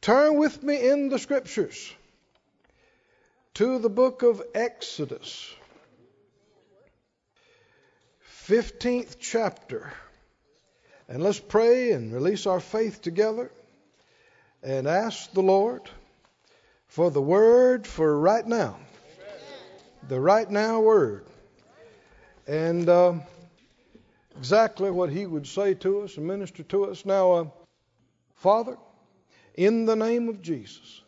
[0.00, 1.92] Turn with me in the scriptures
[3.54, 5.52] to the book of Exodus,
[8.46, 9.92] 15th chapter.
[11.08, 13.50] And let's pray and release our faith together
[14.62, 15.82] and ask the Lord
[16.86, 18.78] for the word for right now.
[20.08, 21.26] The right now word.
[22.46, 23.14] And uh,
[24.38, 27.04] exactly what He would say to us and minister to us.
[27.04, 27.44] Now, uh,
[28.36, 28.76] Father,
[29.58, 31.02] in the name of Jesus,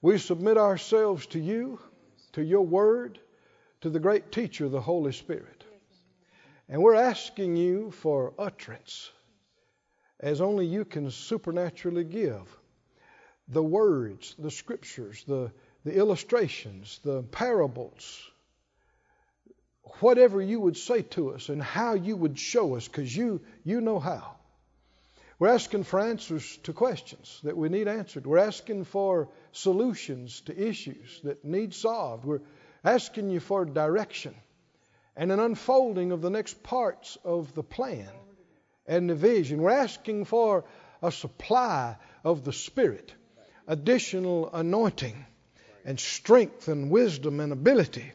[0.00, 1.80] we submit ourselves to you,
[2.34, 3.18] to your word,
[3.80, 5.64] to the great teacher, the Holy Spirit.
[6.68, 9.10] And we're asking you for utterance
[10.20, 12.56] as only you can supernaturally give.
[13.48, 15.50] The words, the scriptures, the,
[15.84, 18.22] the illustrations, the parables,
[19.98, 23.80] whatever you would say to us and how you would show us, because you, you
[23.80, 24.36] know how.
[25.40, 28.26] We're asking for answers to questions that we need answered.
[28.26, 32.26] We're asking for solutions to issues that need solved.
[32.26, 32.42] We're
[32.84, 34.34] asking you for direction
[35.16, 38.10] and an unfolding of the next parts of the plan
[38.86, 39.62] and the vision.
[39.62, 40.66] We're asking for
[41.02, 43.14] a supply of the Spirit,
[43.66, 45.24] additional anointing
[45.86, 48.12] and strength and wisdom and ability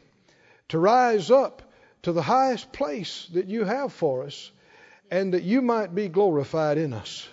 [0.68, 1.62] to rise up
[2.02, 4.52] to the highest place that you have for us
[5.10, 7.28] and that you might be glorified in us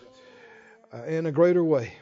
[0.94, 1.94] uh, in a greater way.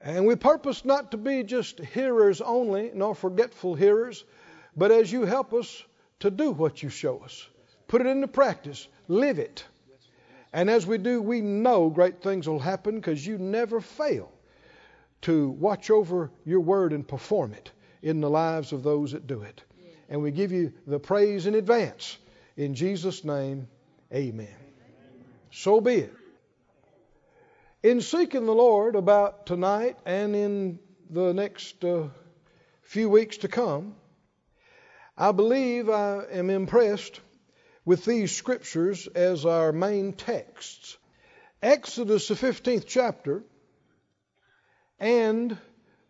[0.00, 4.24] And we purpose not to be just hearers only, nor forgetful hearers,
[4.76, 5.82] but as you help us
[6.20, 7.48] to do what you show us,
[7.88, 9.64] put it into practice, live it.
[10.52, 14.30] And as we do, we know great things will happen because you never fail
[15.22, 17.70] to watch over your word and perform it
[18.02, 19.62] in the lives of those that do it.
[20.08, 22.16] And we give you the praise in advance.
[22.56, 23.68] In Jesus' name,
[24.12, 24.48] Amen.
[25.50, 26.14] So be it.
[27.82, 30.78] In seeking the Lord about tonight and in
[31.10, 32.08] the next uh,
[32.82, 33.94] few weeks to come,
[35.16, 37.20] I believe I am impressed
[37.84, 40.96] with these scriptures as our main texts.
[41.62, 43.42] Exodus, the 15th chapter,
[44.98, 45.56] and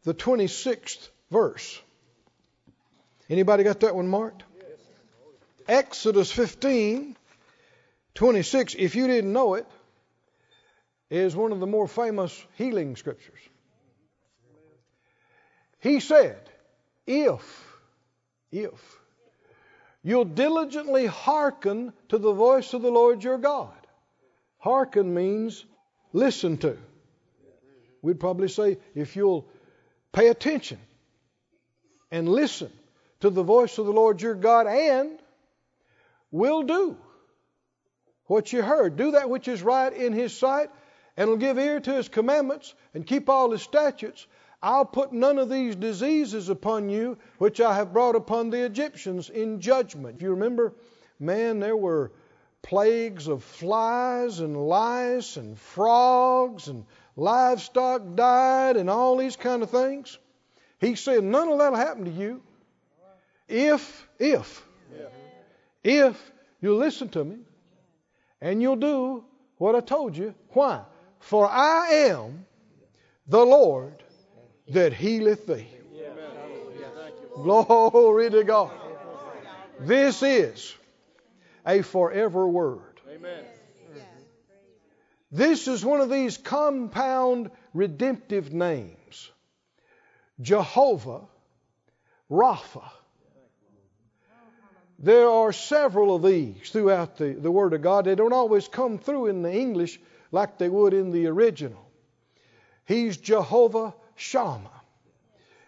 [0.04, 1.81] the 26th verse.
[3.28, 4.44] Anybody got that one marked?
[5.69, 7.16] Exodus 15,
[8.19, 9.65] 26, if you didn't know it,
[11.09, 13.39] is one of the more famous healing scriptures.
[15.79, 16.37] He said,
[17.06, 17.65] If,
[18.51, 18.73] if
[20.03, 23.87] you'll diligently hearken to the voice of the Lord your God,
[24.59, 25.65] hearken means
[26.12, 26.77] listen to.
[28.03, 29.47] We'd probably say, if you'll
[30.11, 30.81] pay attention
[32.11, 32.73] and listen
[33.21, 35.21] to the voice of the Lord your God and
[36.33, 36.97] will do
[38.28, 38.97] what you heard.
[38.97, 40.71] Do that which is right in his sight,
[41.16, 44.27] and will give ear to his commandments, and keep all his statutes.
[44.62, 49.31] I'll put none of these diseases upon you which I have brought upon the Egyptians
[49.31, 50.17] in judgment.
[50.17, 50.75] If you remember,
[51.19, 52.12] man, there were
[52.62, 56.84] plagues of flies and lice and frogs and
[57.17, 60.19] livestock died and all these kind of things.
[60.81, 62.43] He said, none of that'll happen to you
[63.49, 64.65] if, if,
[65.84, 67.37] if you listen to me
[68.41, 69.25] and you'll do
[69.56, 70.34] what I told you.
[70.50, 70.82] Why?
[71.21, 72.47] For I am
[73.26, 74.03] the Lord
[74.69, 75.66] that healeth thee.
[77.34, 78.72] Glory to God.
[79.81, 80.75] This is
[81.66, 82.82] a forever word.
[85.31, 89.31] This is one of these compound redemptive names
[90.41, 91.22] Jehovah
[92.31, 92.88] Rapha.
[94.98, 98.04] There are several of these throughout the, the Word of God.
[98.04, 100.00] They don't always come through in the English
[100.32, 101.84] like they would in the original.
[102.84, 104.70] He's Jehovah Shammah.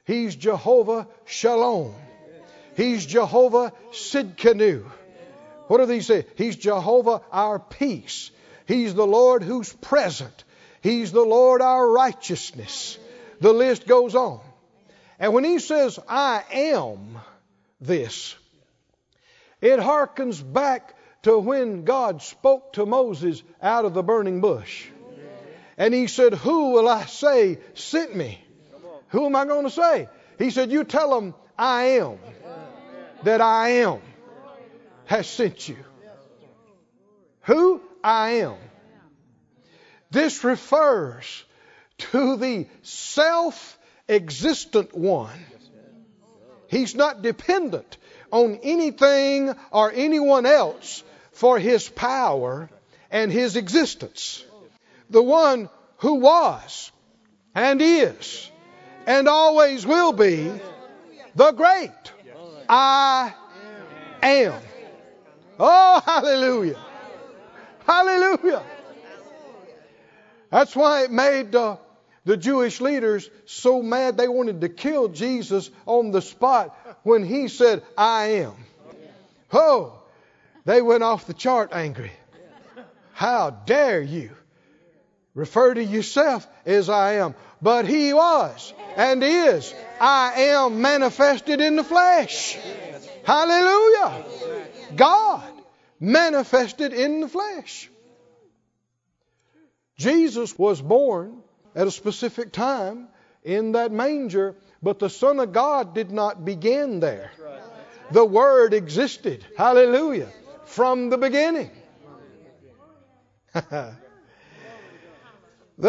[0.04, 1.94] He's Jehovah Shalom.
[2.76, 4.84] He's Jehovah Sidkenu.
[5.69, 6.26] What do these say?
[6.34, 8.32] He's Jehovah our peace.
[8.66, 10.44] He's the Lord who's present.
[10.82, 12.99] He's the Lord our righteousness.
[13.40, 14.40] The list goes on.
[15.19, 17.19] And when he says, I am
[17.81, 18.34] this,
[19.60, 24.86] it harkens back to when God spoke to Moses out of the burning bush.
[25.76, 28.42] And he said, Who will I say sent me?
[29.08, 30.08] Who am I going to say?
[30.38, 32.18] He said, You tell them I am,
[33.22, 34.00] that I am
[35.06, 35.76] has sent you.
[37.42, 37.82] Who?
[38.02, 38.56] I am.
[40.10, 41.44] This refers
[41.98, 43.78] to the self
[44.08, 45.44] existent one.
[46.68, 47.96] He's not dependent
[48.31, 52.69] on anything or anyone else for his power
[53.11, 54.44] and his existence.
[55.09, 55.69] The one
[55.99, 56.93] who was
[57.55, 58.50] and is
[59.06, 60.53] and always will be
[61.35, 61.91] the great
[62.69, 63.35] I
[64.23, 64.55] am.
[65.59, 66.79] Oh, hallelujah.
[67.85, 68.62] Hallelujah.
[70.50, 71.77] That's why it made uh,
[72.25, 77.49] the Jewish leaders so mad they wanted to kill Jesus on the spot when he
[77.49, 78.55] said, I am.
[79.52, 80.00] Oh,
[80.64, 82.12] they went off the chart angry.
[83.12, 84.31] How dare you
[85.34, 87.34] refer to yourself as I am?
[87.62, 89.75] But he was and is.
[90.00, 92.58] I am manifested in the flesh.
[93.25, 94.25] Hallelujah.
[94.96, 95.43] God
[95.99, 97.90] manifested in the flesh.
[99.99, 101.43] Jesus was born
[101.75, 103.08] at a specific time
[103.44, 107.32] in that manger, but the Son of God did not begin there.
[108.11, 109.44] The Word existed.
[109.56, 110.28] Hallelujah.
[110.64, 111.70] From the beginning.
[113.70, 113.96] there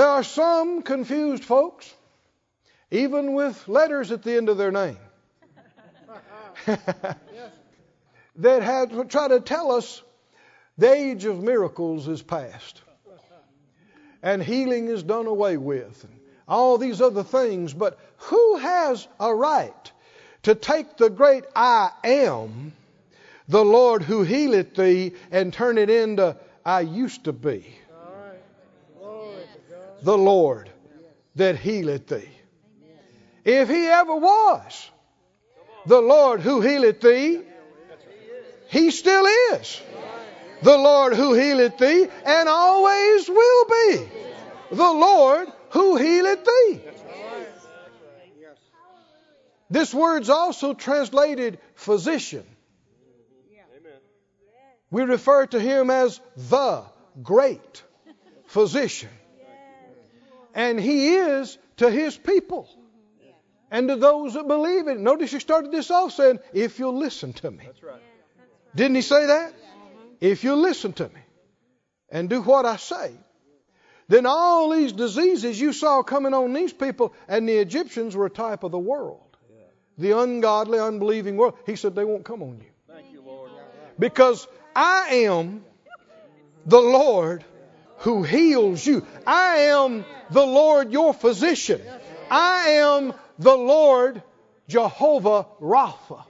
[0.08, 1.94] are some confused folks,
[2.90, 4.98] even with letters at the end of their name,
[8.38, 10.02] that have tried to tell us
[10.78, 12.82] the age of miracles is past
[14.24, 16.14] and healing is done away with and
[16.48, 17.74] all these other things.
[17.74, 19.92] But who has a right
[20.44, 22.74] to take the great I am,
[23.48, 26.36] the Lord who healeth thee, and turn it into
[26.66, 27.66] I used to be?
[30.04, 30.70] The Lord
[31.36, 32.30] that healeth thee.
[33.46, 34.90] If he ever was
[35.86, 37.42] the Lord who healeth thee,
[38.70, 39.82] he still is
[40.62, 44.10] the Lord who healeth thee, and always will be
[44.72, 46.82] the Lord who healeth thee.
[49.70, 52.46] This word's also translated physician.
[54.90, 56.84] We refer to him as the
[57.24, 57.84] great
[58.48, 59.10] physician.
[60.54, 62.68] And he is to his people
[63.72, 65.00] and to those that believe in it.
[65.00, 67.70] Notice he started this off saying, If you'll listen to me.
[68.76, 69.54] Didn't he say that?
[70.22, 71.22] If you listen to me
[72.10, 73.12] and do what I say,
[74.08, 78.30] then all these diseases you saw coming on these people, and the Egyptians were a
[78.30, 79.20] type of the world.
[79.98, 81.58] The ungodly, unbelieving world.
[81.66, 82.96] He said they won't come on you.
[83.12, 83.24] you
[84.00, 85.64] because I am
[86.66, 87.44] the Lord
[87.98, 89.06] who heals you.
[89.26, 91.82] I am the Lord your physician.
[92.30, 94.22] I am the Lord
[94.68, 96.24] Jehovah Rapha.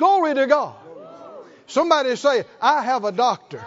[0.00, 0.76] Glory to God.
[1.66, 3.62] Somebody say, I have a doctor.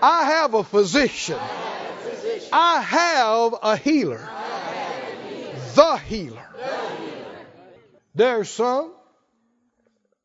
[0.00, 1.40] I have a physician.
[2.52, 4.24] I have a healer.
[5.74, 6.46] The healer.
[8.14, 8.92] There's some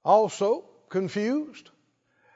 [0.06, 1.72] also confused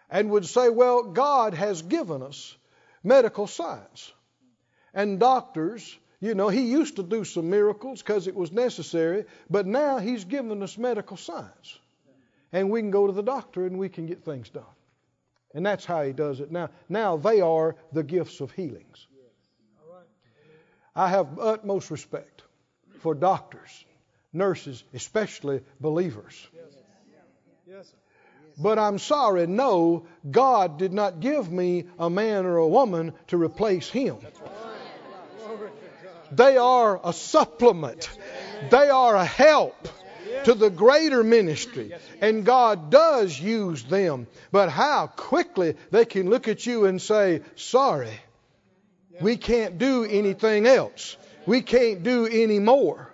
[0.09, 2.57] and would say, well, God has given us
[3.03, 4.11] medical science.
[4.95, 9.67] And doctors, you know, He used to do some miracles because it was necessary, but
[9.67, 11.77] now He's given us medical science
[12.51, 14.63] and we can go to the doctor and we can get things done.
[15.53, 16.69] And that's how he does it now.
[16.89, 19.07] Now they are the gifts of healings.
[20.95, 22.43] I have utmost respect
[22.99, 23.85] for doctors,
[24.33, 26.47] nurses, especially believers.
[28.57, 33.37] But I'm sorry, no, God did not give me a man or a woman to
[33.37, 34.17] replace him.
[36.31, 38.09] They are a supplement,
[38.69, 39.87] they are a help
[40.45, 41.93] to the greater ministry.
[42.19, 44.27] And God does use them.
[44.51, 48.19] But how quickly they can look at you and say, Sorry,
[49.19, 51.17] we can't do anything else.
[51.45, 53.13] We can't do any more.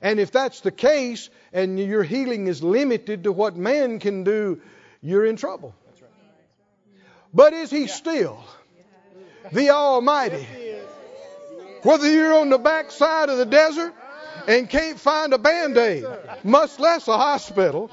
[0.00, 4.60] And if that's the case, and your healing is limited to what man can do,
[5.02, 5.74] you're in trouble.
[7.34, 8.42] But is He still
[9.52, 10.46] the Almighty?
[11.82, 13.94] Whether you're on the backside of the desert
[14.48, 16.04] and can't find a band aid,
[16.42, 17.90] much less a hospital,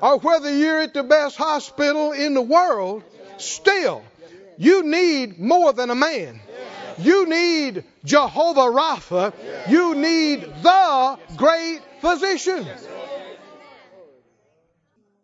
[0.00, 3.02] or whether you're at the best hospital in the world,
[3.38, 4.04] still,
[4.56, 6.40] you need more than a man.
[6.98, 9.34] You need Jehovah Rapha.
[9.68, 12.66] You need the great physician.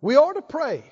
[0.00, 0.82] We ought to pray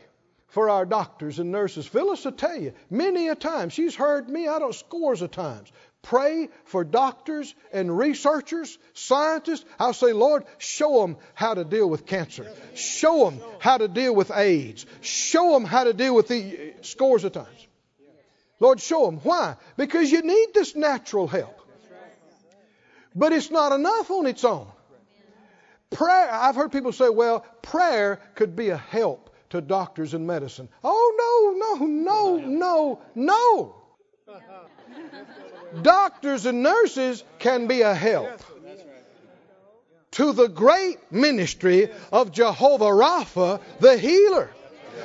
[0.46, 1.86] for our doctors and nurses.
[1.86, 3.68] Phyllis will tell you many a time.
[3.70, 5.70] She's heard me out of scores of times.
[6.02, 9.64] Pray for doctors and researchers, scientists.
[9.78, 12.50] I'll say, Lord, show them how to deal with cancer.
[12.74, 14.86] Show them how to deal with AIDS.
[15.02, 17.66] Show them how to deal with the uh, scores of times.
[18.60, 19.20] Lord, show them.
[19.22, 19.56] Why?
[19.76, 21.56] Because you need this natural help.
[23.14, 24.68] But it's not enough on its own.
[25.90, 30.68] Prayer, I've heard people say, well, prayer could be a help to doctors and medicine.
[30.84, 33.74] Oh, no, no, no, no, no.
[35.82, 38.42] Doctors and nurses can be a help
[40.12, 44.50] to the great ministry of Jehovah Rapha, the healer.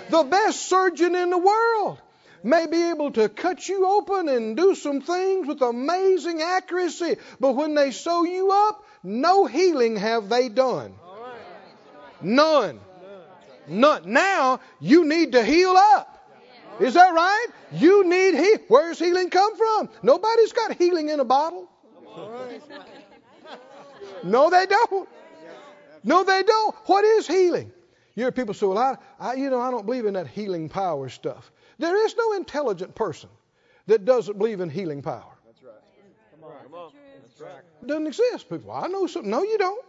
[0.09, 1.99] The best surgeon in the world
[2.43, 7.53] may be able to cut you open and do some things with amazing accuracy, but
[7.53, 10.95] when they sew you up, no healing have they done.
[12.21, 12.79] None.
[13.67, 14.11] None.
[14.11, 16.14] Now you need to heal up.
[16.79, 17.47] Is that right?
[17.71, 18.57] You need heal.
[18.67, 19.89] Where's healing come from?
[20.03, 21.69] Nobody's got healing in a bottle.
[24.23, 25.09] No, they don't.
[26.03, 26.75] No, they don't.
[26.85, 27.71] What is healing?
[28.15, 30.69] You hear people say, "Well, I, I, you know, I don't believe in that healing
[30.69, 33.29] power stuff." There is no intelligent person
[33.87, 35.33] that doesn't believe in healing power.
[35.45, 35.73] That's right.
[36.31, 36.63] Come on.
[36.63, 36.91] Come on.
[37.21, 37.63] That's right.
[37.81, 38.49] It doesn't exist.
[38.49, 39.29] People, I know something.
[39.29, 39.85] No, you don't.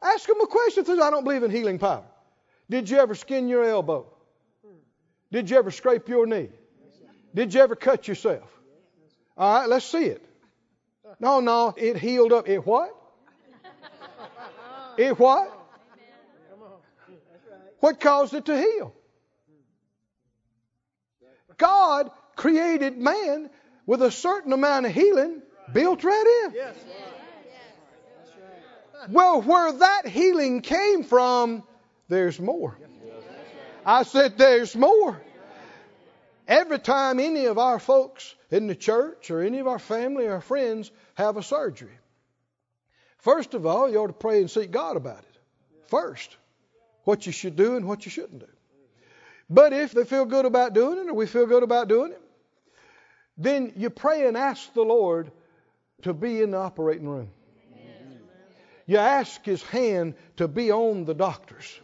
[0.00, 0.84] Ask them a question.
[0.84, 2.04] Says, I don't believe in healing power.
[2.70, 4.06] Did you ever skin your elbow?
[5.30, 6.48] Did you ever scrape your knee?
[7.34, 8.48] Did you ever cut yourself?
[9.36, 10.24] All right, let's see it.
[11.20, 12.48] No, no, it healed up.
[12.48, 12.94] It what?
[14.96, 15.54] It what?
[17.80, 18.94] What caused it to heal?
[21.56, 23.50] God created man
[23.86, 25.42] with a certain amount of healing
[25.72, 26.54] built right in.
[26.54, 26.74] Yes.
[29.10, 31.62] Well, where that healing came from,
[32.08, 32.76] there's more.
[33.88, 35.18] I said, there's more.
[36.46, 40.42] Every time any of our folks in the church or any of our family or
[40.42, 41.98] friends have a surgery,
[43.16, 45.38] first of all, you ought to pray and seek God about it.
[45.86, 46.36] First,
[47.04, 48.52] what you should do and what you shouldn't do.
[49.48, 52.20] But if they feel good about doing it or we feel good about doing it,
[53.38, 55.32] then you pray and ask the Lord
[56.02, 57.30] to be in the operating room.
[58.84, 61.80] You ask His hand to be on the doctors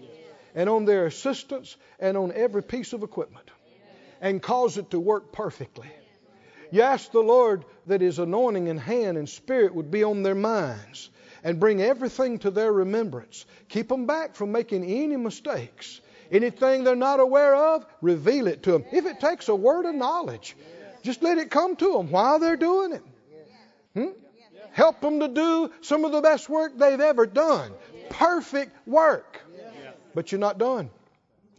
[0.55, 3.51] and on their assistance and on every piece of equipment
[4.21, 5.91] and cause it to work perfectly.
[6.71, 10.35] You ask the Lord that His anointing and hand and spirit would be on their
[10.35, 11.11] minds
[11.45, 13.45] and bring everything to their remembrance.
[13.69, 16.01] Keep them back from making any mistakes.
[16.33, 18.85] Anything they're not aware of, reveal it to them.
[18.91, 20.57] If it takes a word of knowledge,
[21.03, 23.03] just let it come to them while they're doing it.
[23.95, 24.13] Hmm?
[24.73, 27.73] Help them to do some of the best work they've ever done.
[28.09, 29.44] Perfect work.
[30.15, 30.91] But you're not done.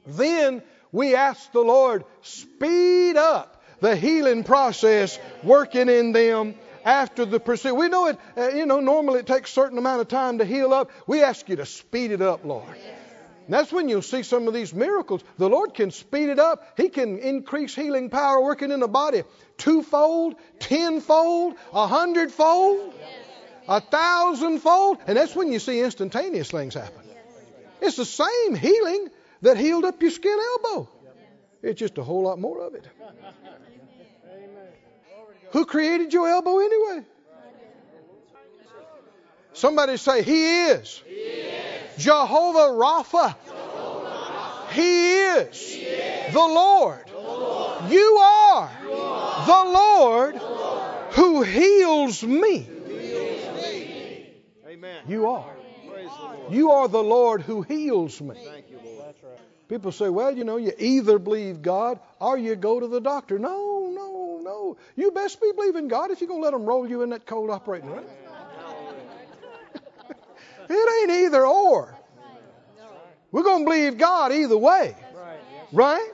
[0.07, 7.39] Then we ask the Lord, speed up the healing process working in them after the
[7.39, 7.75] procedure.
[7.75, 10.45] We know it, uh, you know, normally it takes a certain amount of time to
[10.45, 10.91] heal up.
[11.07, 12.63] We ask you to speed it up, Lord.
[13.47, 15.23] That's when you'll see some of these miracles.
[15.37, 16.73] The Lord can speed it up.
[16.77, 19.23] He can increase healing power working in the body
[19.57, 22.93] twofold, tenfold, a hundredfold,
[23.67, 24.97] a thousandfold.
[25.07, 27.04] And that's when you see instantaneous things happen.
[27.81, 29.09] It's the same healing
[29.41, 30.89] that healed up your skin elbow.
[31.61, 32.85] It's just a whole lot more of it.
[35.51, 37.05] Who created your elbow anyway?
[39.53, 41.01] Somebody say, He is.
[41.07, 42.03] He is.
[42.03, 43.35] Jehovah Rapha.
[43.47, 44.67] Jehovah.
[44.73, 45.61] He is.
[45.61, 46.33] He is.
[46.33, 47.07] The Lord.
[47.07, 47.91] The Lord.
[47.91, 51.13] You are You are the Lord the Lord.
[51.13, 52.59] who heals me.
[52.59, 54.29] who heals me.
[54.67, 55.03] Amen.
[55.07, 55.55] You are.
[56.05, 56.53] Praise the Lord.
[56.53, 58.35] You are the Lord who heals me.
[58.35, 59.15] Thank you, Lord.
[59.67, 63.39] People say, well, you know, you either believe God or you go to the doctor.
[63.39, 64.77] No, no, no.
[64.95, 67.25] You best be believing God if you're going to let them roll you in that
[67.25, 68.05] cold operating room.
[70.67, 71.95] It ain't either or.
[73.31, 74.95] We're going to believe God either way.
[75.71, 76.09] Right.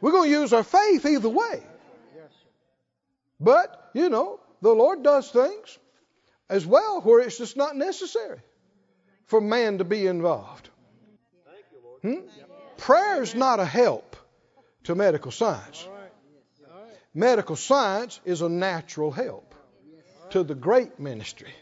[0.00, 1.62] We're going to use our faith either way.
[3.38, 5.78] But, you know, the Lord does things
[6.50, 8.40] as well where it's just not necessary
[9.28, 10.68] for man to be involved.
[11.46, 12.24] Thank you, Lord.
[13.34, 13.38] Hmm?
[13.38, 14.16] Not a help
[14.84, 15.86] to medical science.
[17.14, 19.54] Medical science is a natural help
[20.30, 21.52] to the great ministry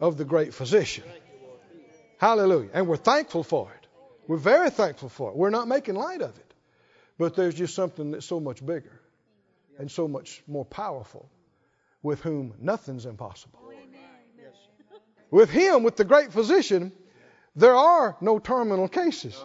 [0.00, 1.04] of the great physician.
[2.18, 2.70] Hallelujah.
[2.72, 3.86] And we're thankful for it.
[4.26, 5.36] We're very thankful for it.
[5.36, 6.54] We're not making light of it.
[7.16, 9.00] But there's just something that's so much bigger
[9.78, 11.28] and so much more powerful
[12.02, 13.67] with whom nothing's impossible.
[15.30, 16.92] With him, with the great physician,
[17.54, 19.36] there are no terminal cases.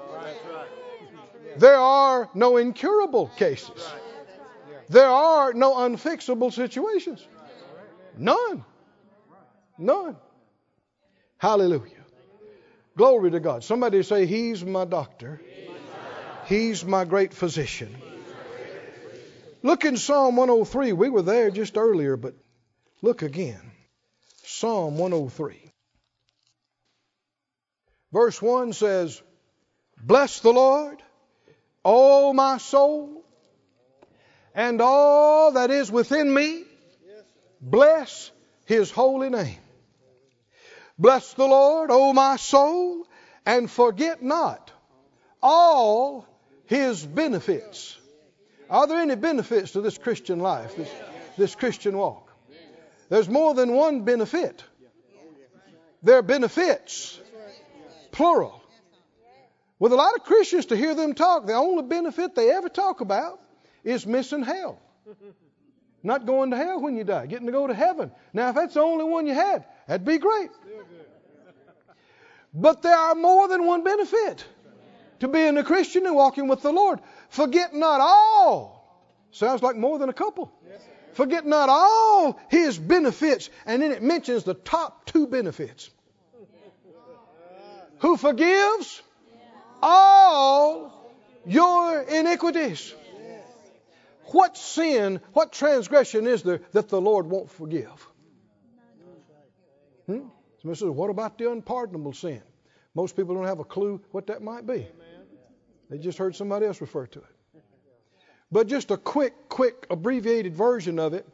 [1.58, 3.92] There are no incurable cases.
[4.90, 7.26] There are no unfixable situations.
[8.18, 8.64] None.
[9.78, 10.16] None.
[11.38, 12.04] Hallelujah.
[12.96, 13.64] Glory to God.
[13.64, 15.42] Somebody say, He's my doctor.
[16.46, 17.96] He's my great physician.
[19.64, 20.94] Look in Psalm 103.
[20.94, 22.36] We were there just earlier, but
[23.02, 23.72] look again.
[24.44, 25.63] Psalm 103.
[28.14, 29.20] Verse 1 says,
[30.00, 31.02] Bless the Lord,
[31.84, 33.26] O my soul,
[34.54, 36.64] and all that is within me.
[37.60, 38.32] Bless
[38.66, 39.58] his holy name.
[41.00, 43.08] Bless the Lord, O my soul,
[43.48, 44.72] and forget not
[45.42, 46.28] all
[46.68, 47.98] his benefits.
[48.70, 50.92] Are there any benefits to this Christian life, this,
[51.36, 52.32] this Christian walk?
[53.10, 54.64] There's more than one benefit.
[56.04, 57.20] There are benefits,
[58.14, 58.64] plural.
[59.80, 63.02] With a lot of Christians, to hear them talk, the only benefit they ever talk
[63.02, 63.42] about
[63.84, 64.80] is missing hell.
[66.04, 68.12] Not going to hell when you die, getting to go to heaven.
[68.32, 70.52] Now, if that's the only one you had, that'd be great.
[72.54, 74.46] But there are more than one benefit
[75.20, 77.00] to being a Christian and walking with the Lord.
[77.30, 79.10] Forget not all.
[79.32, 80.52] Sounds like more than a couple.
[81.14, 83.50] Forget not all his benefits.
[83.66, 85.90] And then it mentions the top two benefits.
[88.04, 89.02] Who forgives
[89.82, 90.94] all
[91.46, 92.94] your iniquities.
[94.28, 98.08] What sin, what transgression is there that the Lord won't forgive?
[100.06, 100.28] Hmm?
[100.62, 102.42] Somebody says, what about the unpardonable sin?
[102.94, 104.88] Most people don't have a clue what that might be.
[105.90, 107.64] They just heard somebody else refer to it.
[108.52, 111.28] But just a quick, quick, abbreviated version of it.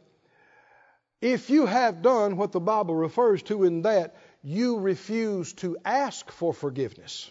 [1.22, 6.30] If you have done what the Bible refers to in that, you refuse to ask
[6.32, 7.30] for forgiveness.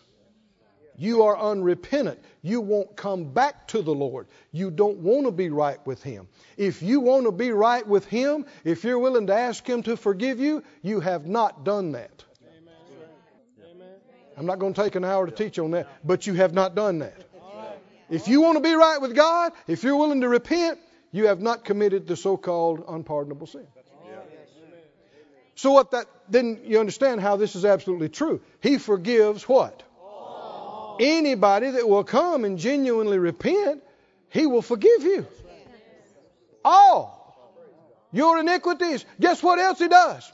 [0.97, 2.19] You are unrepentant.
[2.43, 4.27] You won't come back to the Lord.
[4.51, 6.27] You don't want to be right with Him.
[6.57, 9.97] If you want to be right with Him, if you're willing to ask Him to
[9.97, 12.25] forgive you, you have not done that.
[14.37, 16.75] I'm not going to take an hour to teach on that, but you have not
[16.75, 17.15] done that.
[18.11, 20.79] If you want to be right with God, if you're willing to repent,
[21.13, 23.67] you have not committed the so called unpardonable sin.
[25.59, 28.41] So, what that, then you understand how this is absolutely true.
[28.61, 29.83] He forgives what?
[31.01, 33.83] Anybody that will come and genuinely repent,
[34.29, 35.27] He will forgive you.
[36.65, 39.05] All your iniquities.
[39.19, 40.31] Guess what else He does?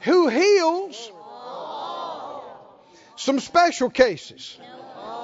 [0.00, 1.12] Who heals
[3.14, 4.58] some special cases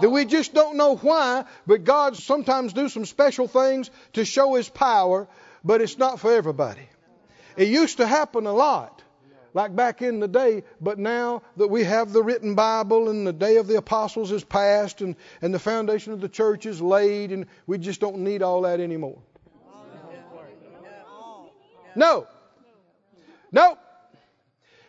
[0.00, 4.54] that we just don't know why, but God sometimes do some special things to show
[4.54, 5.26] His power,
[5.64, 6.88] but it's not for everybody.
[7.56, 9.02] It used to happen a lot,
[9.54, 13.32] like back in the day, but now that we have the written Bible and the
[13.32, 17.32] day of the apostles is past and, and the foundation of the church is laid,
[17.32, 19.18] and we just don't need all that anymore.
[21.96, 22.26] No.
[23.52, 23.78] No.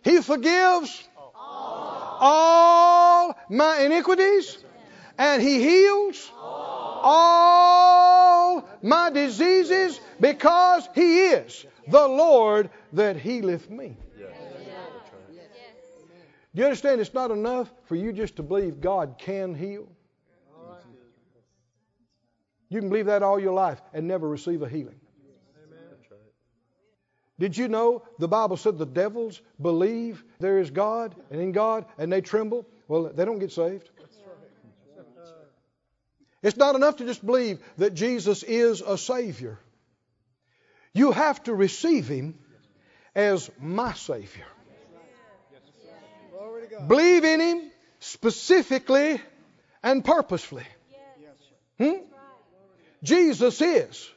[0.03, 4.57] He forgives all my iniquities
[5.17, 13.97] and He heals all my diseases because He is the Lord that healeth me.
[16.55, 19.89] Do you understand it's not enough for you just to believe God can heal?
[22.69, 24.99] You can believe that all your life and never receive a healing.
[27.37, 31.85] Did you know the Bible said the devils believe there is God and in God
[31.97, 32.65] and they tremble?
[32.87, 33.89] Well, they don't get saved.
[36.41, 39.59] It's not enough to just believe that Jesus is a Savior.
[40.95, 42.39] You have to receive Him
[43.13, 44.45] as my Savior.
[46.87, 49.21] Believe in Him specifically
[49.83, 50.65] and purposefully.
[51.77, 51.97] Hmm?
[53.03, 54.09] Jesus is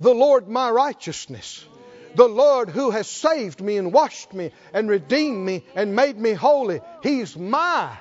[0.00, 1.64] the Lord my righteousness.
[2.16, 6.32] The Lord who has saved me and washed me and redeemed me and made me
[6.32, 6.80] holy.
[7.00, 7.96] He's my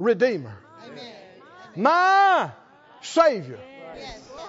[0.00, 0.58] Redeemer.
[1.76, 2.50] My
[3.02, 3.60] Savior.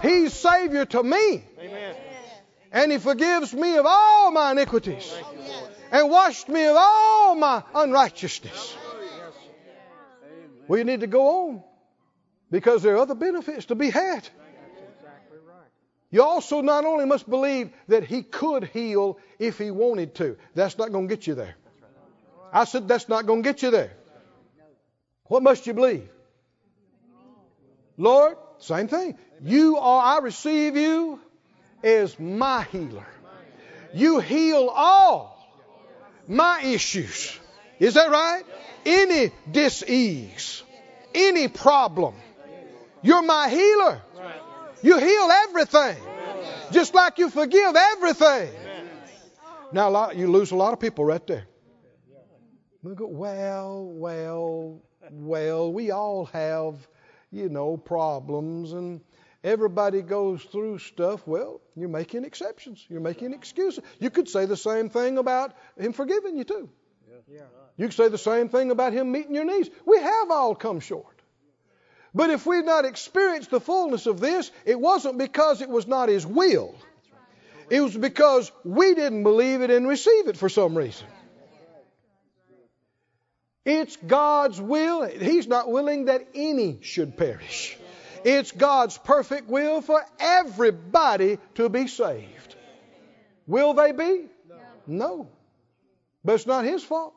[0.02, 1.44] He's Savior to me.
[2.72, 7.64] And He forgives me of all my iniquities oh, and washed me of all my
[7.74, 8.76] unrighteousness.
[10.68, 11.64] We need to go on
[12.52, 14.28] because there are other benefits to be had.
[16.10, 20.38] You also not only must believe that He could heal if He wanted to.
[20.56, 21.56] That's not going to get you there.
[22.52, 23.92] I said that's not going to get you there.
[25.26, 26.10] What must you believe?
[27.98, 29.18] Lord, same thing.
[29.42, 31.20] You are, I receive you
[31.84, 33.08] as my healer.
[33.94, 35.38] You heal all
[36.28, 37.38] my issues.
[37.80, 38.44] Is that right?
[38.86, 40.64] Any disease,
[41.14, 42.16] any problem.
[43.02, 44.02] You're my healer.
[44.82, 45.98] You heal everything.
[46.72, 48.50] Just like you forgive everything.
[49.72, 51.48] Now, you lose a lot of people right there.
[52.84, 56.76] We go, well, well, well, we all have,
[57.32, 59.02] you know, problems and
[59.44, 61.26] everybody goes through stuff.
[61.28, 62.86] Well, you're making exceptions.
[62.90, 63.84] You're making excuses.
[64.00, 66.70] You could say the same thing about him forgiving you, too.
[67.78, 69.70] You could say the same thing about Him meeting your needs.
[69.86, 71.06] We have all come short.
[72.14, 76.10] But if we've not experienced the fullness of this, it wasn't because it was not
[76.10, 76.74] His will.
[77.70, 81.06] It was because we didn't believe it and receive it for some reason.
[83.66, 85.06] It's God's will.
[85.06, 87.78] He's not willing that any should perish.
[88.24, 92.56] It's God's perfect will for everybody to be saved.
[93.46, 94.26] Will they be?
[94.86, 95.30] No.
[96.24, 97.14] But it's not His fault.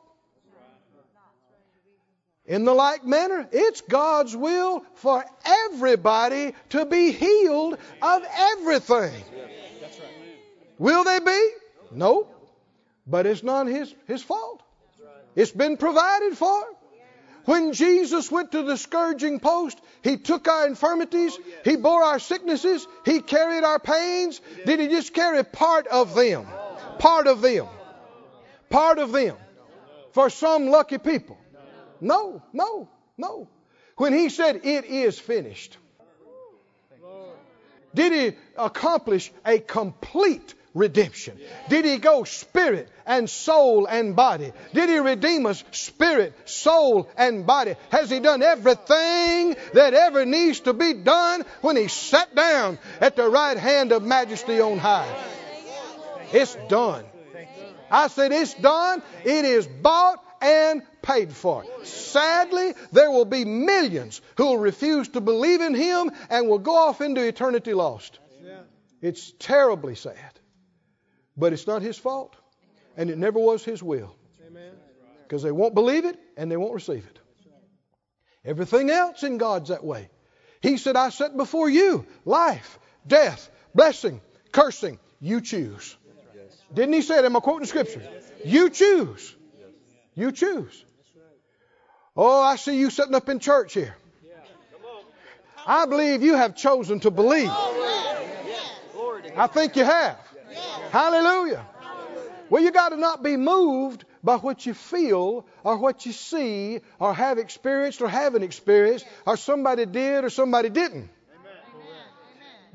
[2.45, 9.23] In the like manner, it's God's will for everybody to be healed of everything.
[10.77, 11.49] Will they be?
[11.91, 12.27] No.
[13.05, 14.61] But it's not his, his fault.
[15.35, 16.65] It's been provided for.
[17.45, 22.87] When Jesus went to the scourging post, He took our infirmities, He bore our sicknesses,
[23.05, 24.41] He carried our pains.
[24.65, 26.45] Did He just carry part of them?
[26.99, 27.67] Part of them.
[28.69, 29.35] Part of them.
[30.11, 31.37] For some lucky people.
[31.99, 33.47] No, no, no.
[33.97, 35.77] When He said, It is finished,
[37.93, 41.37] did He accomplish a complete redemption?
[41.69, 44.51] Did he go spirit and soul and body?
[44.73, 47.75] Did he redeem us spirit, soul, and body?
[47.89, 53.15] Has he done everything that ever needs to be done when he sat down at
[53.15, 55.13] the right hand of majesty on high?
[56.31, 57.05] It's done.
[57.89, 59.03] I said it's done.
[59.25, 61.65] It is bought and paid for.
[61.83, 66.75] Sadly, there will be millions who will refuse to believe in him and will go
[66.75, 68.19] off into eternity lost.
[69.01, 70.15] It's terribly sad.
[71.37, 72.35] But it's not his fault,
[72.97, 74.15] and it never was his will.
[75.23, 77.19] Because they won't believe it and they won't receive it.
[78.43, 80.09] Everything else in God's that way.
[80.61, 84.19] He said, I set before you life, death, blessing,
[84.51, 84.99] cursing.
[85.19, 85.95] You choose.
[86.73, 87.25] Didn't he say it?
[87.25, 88.01] Am I quoting scripture?
[88.43, 89.35] You choose.
[90.15, 90.85] You choose.
[92.15, 93.95] Oh, I see you sitting up in church here.
[95.65, 97.49] I believe you have chosen to believe.
[99.37, 100.17] I think you have.
[100.91, 101.65] Hallelujah.
[102.49, 106.81] Well, you got to not be moved by what you feel or what you see
[106.99, 111.09] or have experienced or haven't experienced or somebody did or somebody didn't.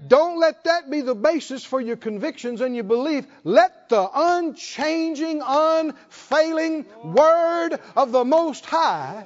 [0.08, 3.26] Don't let that be the basis for your convictions and your belief.
[3.44, 9.24] Let the unchanging, unfailing Word of the Most High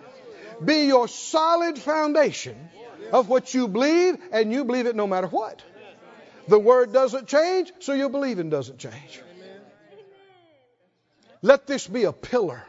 [0.64, 2.56] be your solid foundation
[3.12, 5.60] of what you believe, and you believe it no matter what.
[6.50, 9.22] The Word doesn't change, so your believing doesn't change.
[11.42, 12.64] Let this be a pillar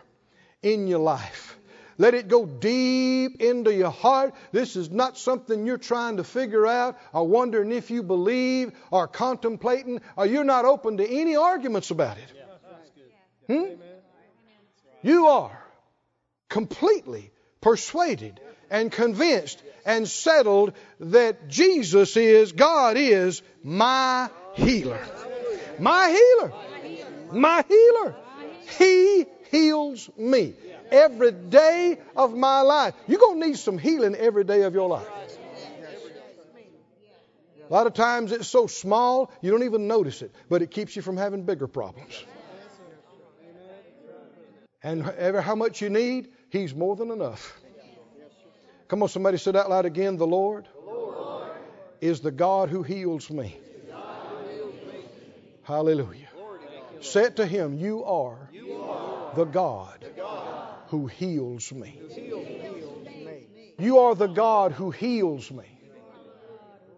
[0.62, 1.58] in your life.
[1.98, 4.36] Let it go deep into your heart.
[4.52, 9.08] This is not something you're trying to figure out or wondering if you believe or
[9.08, 12.32] contemplating or you're not open to any arguments about it.
[13.48, 13.82] Hmm?
[15.02, 15.60] You are
[16.50, 18.40] completely persuaded
[18.72, 25.00] and convinced and settled that Jesus is, God is my healer.
[25.78, 26.54] My healer.
[27.32, 28.16] My healer.
[28.80, 30.54] He heals me
[30.90, 32.96] every day of my life.
[33.08, 35.08] You're going to need some healing every day of your life.
[37.70, 40.96] A lot of times it's so small you don't even notice it, but it keeps
[40.96, 42.26] you from having bigger problems.
[44.84, 47.61] And ever how much you need, He's more than enough.
[48.92, 51.54] Come on, somebody said out loud again the Lord, the Lord
[52.02, 53.58] is the God who heals me.
[55.64, 56.28] Hallelujah.
[57.00, 62.02] Say it to Him, You are, you are the, God the God who heals me.
[63.80, 65.64] You are the God who heals me.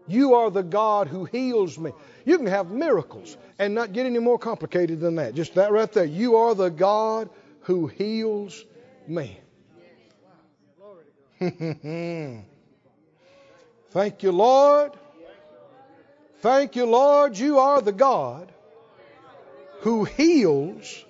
[0.07, 1.91] You are the God who heals me.
[2.25, 5.35] You can have miracles and not get any more complicated than that.
[5.35, 6.05] Just that right there.
[6.05, 7.29] You are the God
[7.61, 8.65] who heals
[9.07, 9.42] me.
[13.91, 14.93] Thank you, Lord.
[16.39, 17.37] Thank you, Lord.
[17.37, 18.49] You are the God
[19.81, 21.03] who heals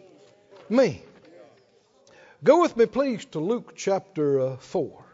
[0.69, 1.03] me.
[2.43, 5.05] Go with me, please, to Luke chapter uh, 4.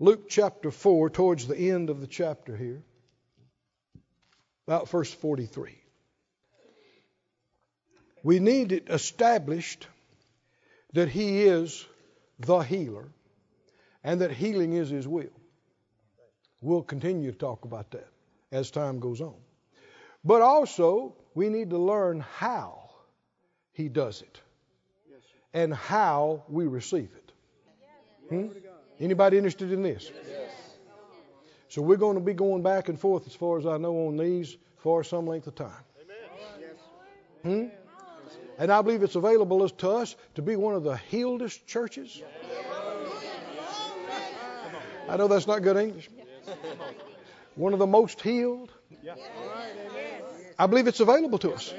[0.00, 2.82] Luke chapter 4, towards the end of the chapter here,
[4.66, 5.78] about verse 43.
[8.24, 9.86] We need it established
[10.92, 11.86] that He is
[12.38, 13.08] the healer
[14.04, 15.30] and that healing is His will.
[16.60, 18.08] We'll continue to talk about that
[18.50, 19.34] as time goes on.
[20.24, 22.90] But also, we need to learn how
[23.72, 24.40] He does it
[25.54, 27.32] and how we receive it.
[28.28, 28.48] Hmm?
[29.00, 30.10] Anybody interested in this?
[31.68, 34.16] So we're going to be going back and forth, as far as I know, on
[34.16, 35.70] these for some length of time.
[37.42, 37.64] Hmm?
[38.62, 42.22] And I believe it's available to us to be one of the healedest churches.
[45.08, 46.08] I know that's not good English.
[47.56, 48.70] One of the most healed.
[50.60, 51.74] I believe it's available to us.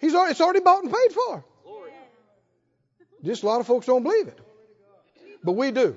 [0.00, 1.44] He's already, it's already bought and paid for.
[3.24, 4.38] Just a lot of folks don't believe it.
[5.42, 5.96] But we do.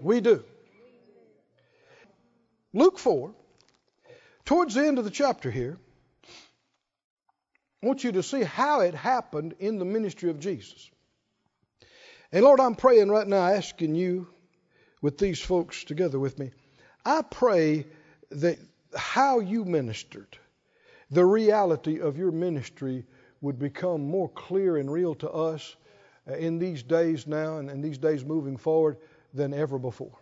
[0.00, 0.44] We do.
[2.72, 3.34] Luke 4,
[4.44, 5.80] towards the end of the chapter here,
[7.82, 10.90] I want you to see how it happened in the ministry of Jesus.
[12.32, 14.28] And Lord, I'm praying right now, asking you
[15.02, 16.50] with these folks together with me,
[17.04, 17.86] I pray
[18.30, 18.58] that
[18.96, 20.38] how you ministered,
[21.10, 23.04] the reality of your ministry
[23.40, 25.76] would become more clear and real to us
[26.28, 28.96] uh, in these days now and in these days moving forward
[29.32, 30.18] than ever before.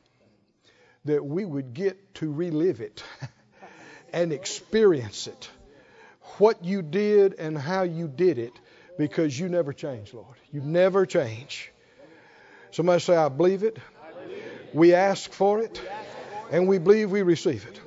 [1.04, 3.02] That we would get to relive it
[4.12, 5.48] and experience it.
[6.38, 8.52] What you did and how you did it
[8.98, 10.37] because you never change, Lord.
[10.52, 11.70] You never change.
[12.70, 13.78] Somebody say, I believe it.
[14.72, 15.80] We ask for it
[16.50, 17.80] and we believe we receive it.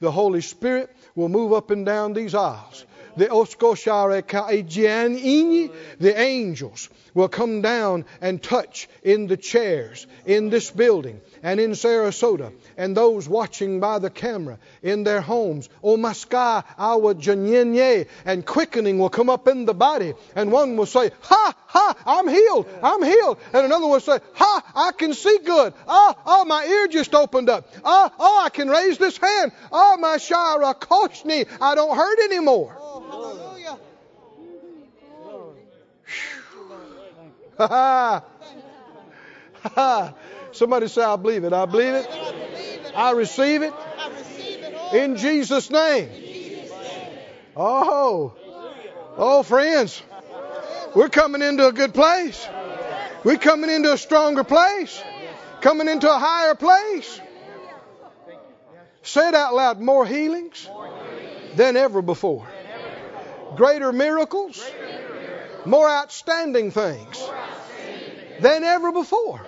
[0.00, 2.84] The Holy Spirit will move up and down these aisles.
[3.16, 10.70] The oskoshare kaijian the angels will come down and touch in the chairs in this
[10.70, 15.68] building and in Sarasota and those watching by the camera in their homes.
[15.82, 20.86] O maska awa janyenye and quickening will come up in the body and one will
[20.86, 23.38] say, Ha, ha, I'm healed, I'm healed.
[23.52, 25.74] And another will say, Ha, I can see good.
[25.86, 27.68] Oh, oh, my ear just opened up.
[27.84, 29.52] Oh, oh, I can raise this hand.
[29.70, 33.01] Oh, my shara koshni, I don't hurt anymore.
[33.22, 33.78] Hallelujah.
[37.58, 38.24] Ha ha.
[39.62, 40.14] Ha ha.
[40.52, 41.52] Somebody say, I believe it.
[41.52, 42.08] I believe it.
[42.94, 43.72] I receive it.
[44.92, 46.10] In Jesus' name.
[47.56, 48.34] Oh.
[49.16, 50.02] Oh, friends.
[50.94, 52.46] We're coming into a good place.
[53.24, 55.02] We're coming into a stronger place.
[55.60, 57.20] Coming into a higher place.
[59.02, 59.80] Say it out loud.
[59.80, 60.68] More healings
[61.54, 62.46] than ever before.
[63.56, 64.62] Greater miracles.
[65.64, 67.22] More outstanding things
[68.40, 69.40] than ever before.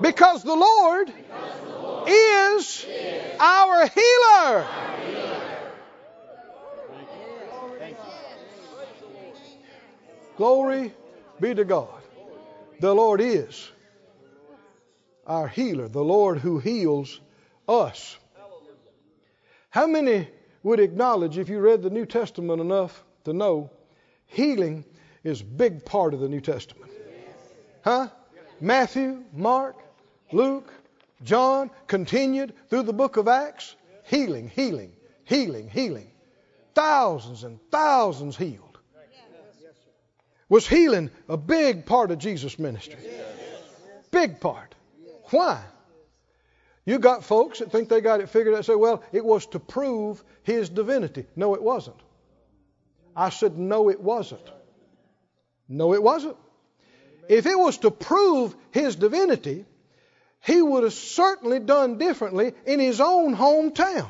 [0.00, 1.12] Because the Lord
[2.06, 2.86] is
[3.38, 4.66] our healer.
[10.36, 10.94] Glory
[11.38, 11.88] be to God.
[12.80, 13.70] The Lord is
[15.26, 17.20] our healer, the Lord who heals
[17.68, 18.16] us.
[19.68, 20.28] How many
[20.62, 23.70] would acknowledge, if you read the New Testament enough to know,
[24.26, 24.84] healing
[25.24, 26.90] is a big part of the New Testament?
[27.82, 28.08] Huh?
[28.60, 29.76] Matthew, Mark,
[30.32, 30.72] Luke,
[31.22, 33.74] John, continued through the book of Acts.
[34.04, 34.92] Healing, healing,
[35.24, 36.10] healing, healing.
[36.74, 38.78] Thousands and thousands healed.
[40.48, 42.98] Was healing a big part of Jesus' ministry?
[44.10, 44.74] Big part.
[45.30, 45.62] Why?
[46.84, 49.46] You got folks that think they got it figured out and say, well, it was
[49.46, 51.26] to prove his divinity.
[51.36, 51.96] No, it wasn't.
[53.14, 54.50] I said, no, it wasn't.
[55.68, 56.36] No, it wasn't.
[57.28, 59.64] If it was to prove his divinity,
[60.40, 64.08] he would have certainly done differently in his own hometown.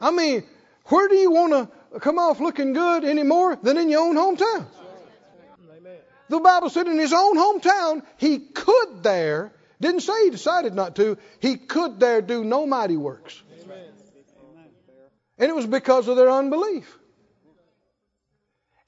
[0.00, 0.44] I mean,
[0.86, 1.52] where do you want
[1.92, 4.66] to come off looking good any more than in your own hometown?
[6.28, 10.96] The Bible said in his own hometown, he could there, didn't say he decided not
[10.96, 13.42] to, he could there do no mighty works.
[15.38, 16.98] And it was because of their unbelief.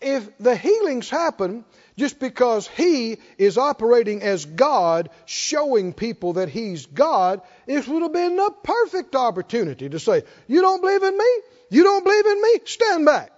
[0.03, 1.65] If the healings happen
[1.97, 8.13] just because he is operating as God, showing people that he's God, it would have
[8.13, 11.41] been a perfect opportunity to say, You don't believe in me?
[11.71, 12.59] You don't believe in me?
[12.65, 13.33] Stand back.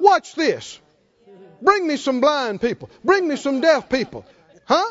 [0.00, 0.78] Watch this.
[1.62, 2.90] Bring me some blind people.
[3.02, 4.26] Bring me some deaf people.
[4.66, 4.84] Huh?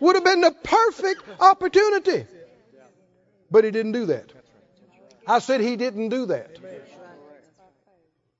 [0.00, 2.26] Would have been the perfect opportunity.
[3.50, 4.32] But he didn't do that.
[5.26, 6.58] I said he didn't do that.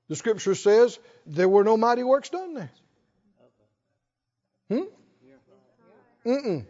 [0.07, 2.71] The scripture says there were no mighty works done there.
[4.69, 4.83] Hmm?
[6.25, 6.65] Mm-mm.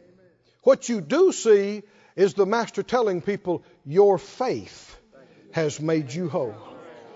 [0.64, 1.84] What you do see
[2.16, 4.98] is the master telling people, Your faith
[5.52, 6.56] has made you whole.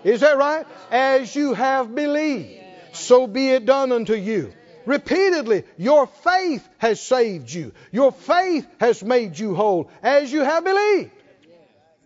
[0.03, 0.65] Is that right?
[0.91, 2.61] As you have believed,
[2.93, 4.53] so be it done unto you.
[4.85, 7.71] Repeatedly, your faith has saved you.
[7.91, 11.11] Your faith has made you whole as you have believed.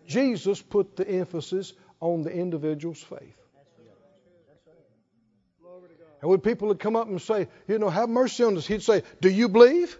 [0.06, 3.36] Jesus put the emphasis on the individual's faith.
[6.20, 8.82] And when people would come up and say, you know, have mercy on us, he'd
[8.82, 9.98] say, Do you believe?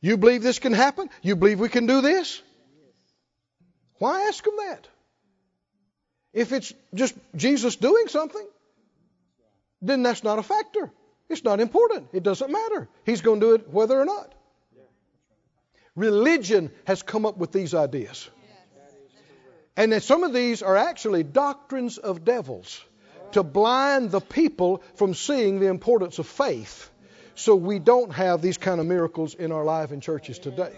[0.00, 1.10] You believe this can happen?
[1.20, 2.40] You believe we can do this?
[3.98, 4.88] Why ask them that?
[6.32, 8.46] If it's just Jesus doing something,
[9.82, 10.90] then that's not a factor.
[11.30, 12.08] It's not important.
[12.12, 12.88] It doesn't matter.
[13.06, 14.34] He's going to do it whether or not.
[15.94, 18.28] Religion has come up with these ideas.
[19.76, 22.84] And then some of these are actually doctrines of devils
[23.32, 26.90] to blind the people from seeing the importance of faith
[27.36, 30.72] so we don't have these kind of miracles in our life in churches today.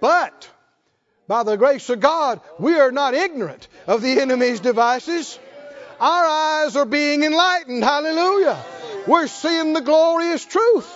[0.00, 0.48] But
[1.26, 5.38] by the grace of God, we are not ignorant of the enemy's devices.
[6.00, 7.82] Our eyes are being enlightened.
[7.82, 8.62] Hallelujah.
[9.06, 10.92] We're seeing the glorious truth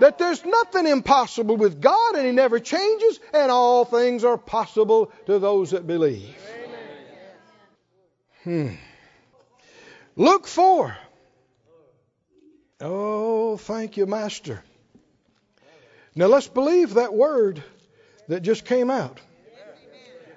[0.00, 5.12] that there's nothing impossible with God and He never changes, and all things are possible
[5.26, 6.36] to those that believe.
[8.42, 8.74] Hmm.
[10.16, 10.96] Luke 4.
[12.80, 14.62] Oh, thank you, Master.
[16.14, 17.62] Now let's believe that word
[18.28, 19.20] that just came out.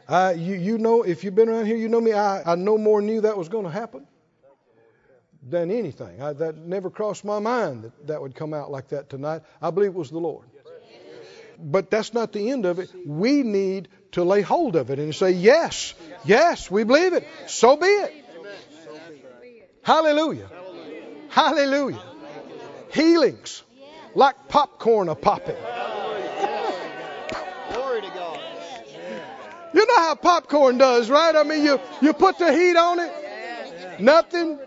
[0.08, 2.13] Uh, you, you know, if you've been around here, you know me.
[2.13, 4.08] I, I no more knew that was going to happen
[5.43, 6.22] than anything.
[6.22, 9.41] I, that never crossed my mind that that would come out like that tonight.
[9.62, 10.48] I believe it was the Lord.
[11.60, 12.91] But that's not the end of it.
[13.06, 15.93] We need to lay hold of it and say, Yes,
[16.24, 17.28] yes, we believe it.
[17.48, 18.26] So be it.
[19.82, 20.50] Hallelujah.
[21.30, 22.04] Hallelujah.
[22.93, 23.63] Healings
[24.15, 25.56] like popcorn are popping.
[29.78, 31.36] You know how popcorn does, right?
[31.36, 34.00] I mean, you, you put the heat on it.
[34.00, 34.58] Nothing.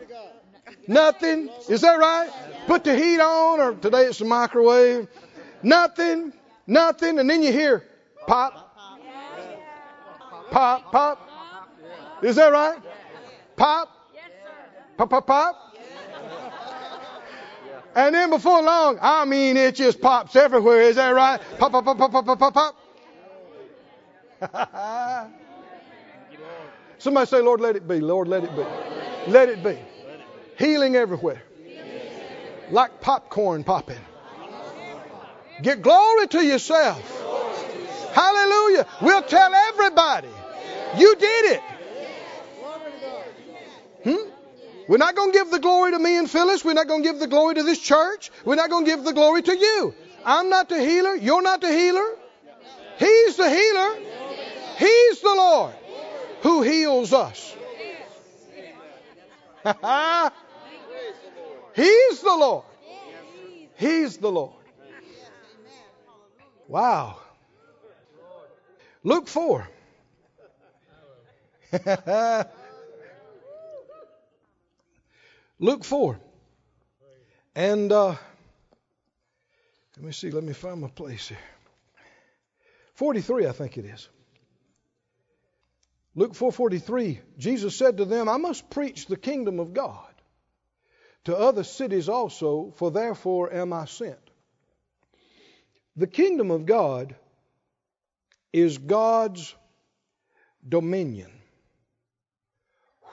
[0.86, 1.50] Nothing.
[1.68, 2.30] Is that right?
[2.68, 5.08] Put the heat on, or today it's the microwave.
[5.64, 6.32] Nothing.
[6.64, 7.18] Nothing.
[7.18, 7.82] And then you hear
[8.28, 8.72] pop.
[10.52, 11.28] Pop, pop.
[12.22, 12.78] Is that right?
[13.56, 13.88] Pop.
[14.96, 15.76] Pop, pop, pop.
[17.96, 20.82] And then before long, I mean, it just pops everywhere.
[20.82, 21.40] Is that right?
[21.58, 22.79] Pop, pop, pop, pop, pop, pop, pop, pop.
[26.98, 28.00] Somebody say, Lord, let it be.
[28.00, 28.64] Lord, let it be.
[29.30, 29.78] Let it be.
[30.58, 31.42] Healing everywhere.
[32.70, 33.98] Like popcorn popping.
[35.62, 37.02] Get glory to yourself.
[38.12, 38.86] Hallelujah.
[39.02, 40.28] We'll tell everybody.
[40.96, 41.62] You did it.
[44.04, 44.30] Hmm?
[44.88, 46.64] We're not going to give the glory to me and Phyllis.
[46.64, 48.30] We're not going to give the glory to this church.
[48.44, 49.94] We're not going to give the glory to you.
[50.24, 51.14] I'm not the healer.
[51.14, 52.16] You're not the healer.
[52.98, 53.98] He's the healer.
[54.80, 55.74] He's the Lord
[56.40, 57.54] who heals us.
[61.74, 62.64] He's the Lord.
[63.76, 64.54] He's the Lord.
[66.66, 67.18] Wow.
[69.04, 69.68] Luke 4.
[75.58, 76.18] Luke 4.
[77.54, 78.14] And uh,
[79.96, 81.36] let me see, let me find my place here.
[82.94, 84.08] 43, I think it is.
[86.14, 90.06] Luke 4:43 Jesus said to them I must preach the kingdom of God
[91.24, 94.18] to other cities also for therefore am I sent.
[95.96, 97.14] The kingdom of God
[98.52, 99.54] is God's
[100.66, 101.30] dominion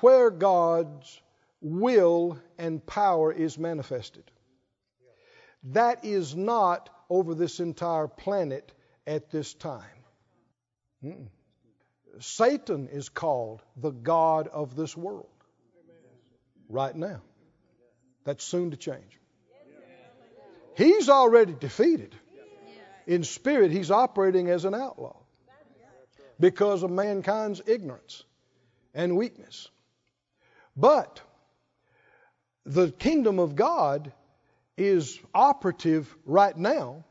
[0.02, 1.22] where God's
[1.62, 4.24] will and power is manifested.
[5.64, 8.72] That is not over this entire planet
[9.06, 9.84] at this time.
[11.04, 11.28] Mm-mm.
[12.20, 15.30] Satan is called the God of this world
[16.70, 17.22] right now.
[18.24, 19.20] That's soon to change.
[20.76, 22.16] He's already defeated.
[23.08, 25.16] In spirit, he's operating as an outlaw
[26.40, 28.24] because of mankind's ignorance
[28.94, 29.70] and weakness.
[30.76, 31.22] But
[32.66, 34.12] the kingdom of God
[34.76, 37.06] is operative right now.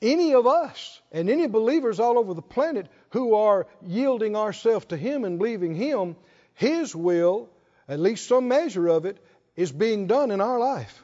[0.00, 4.96] Any of us and any believers all over the planet who are yielding ourselves to
[4.96, 6.16] Him and believing Him,
[6.54, 7.48] His will,
[7.88, 9.18] at least some measure of it,
[9.56, 11.02] is being done in our life.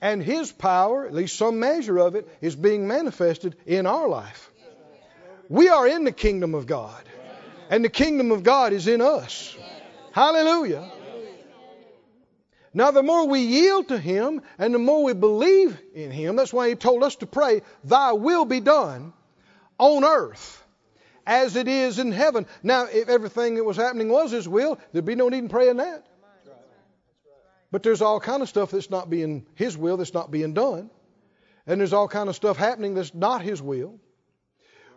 [0.00, 4.50] And His power, at least some measure of it, is being manifested in our life.
[5.48, 7.02] We are in the kingdom of God,
[7.70, 9.56] and the kingdom of God is in us.
[10.12, 10.90] Hallelujah.
[12.74, 16.52] Now, the more we yield to Him and the more we believe in Him, that's
[16.52, 19.12] why He told us to pray, Thy will be done
[19.78, 20.62] on earth
[21.28, 22.46] as it is in heaven.
[22.62, 25.76] Now, if everything that was happening was His will, there'd be no need in praying
[25.76, 26.04] that.
[27.70, 30.90] But there's all kind of stuff that's not being His will that's not being done,
[31.66, 34.00] and there's all kind of stuff happening that's not His will.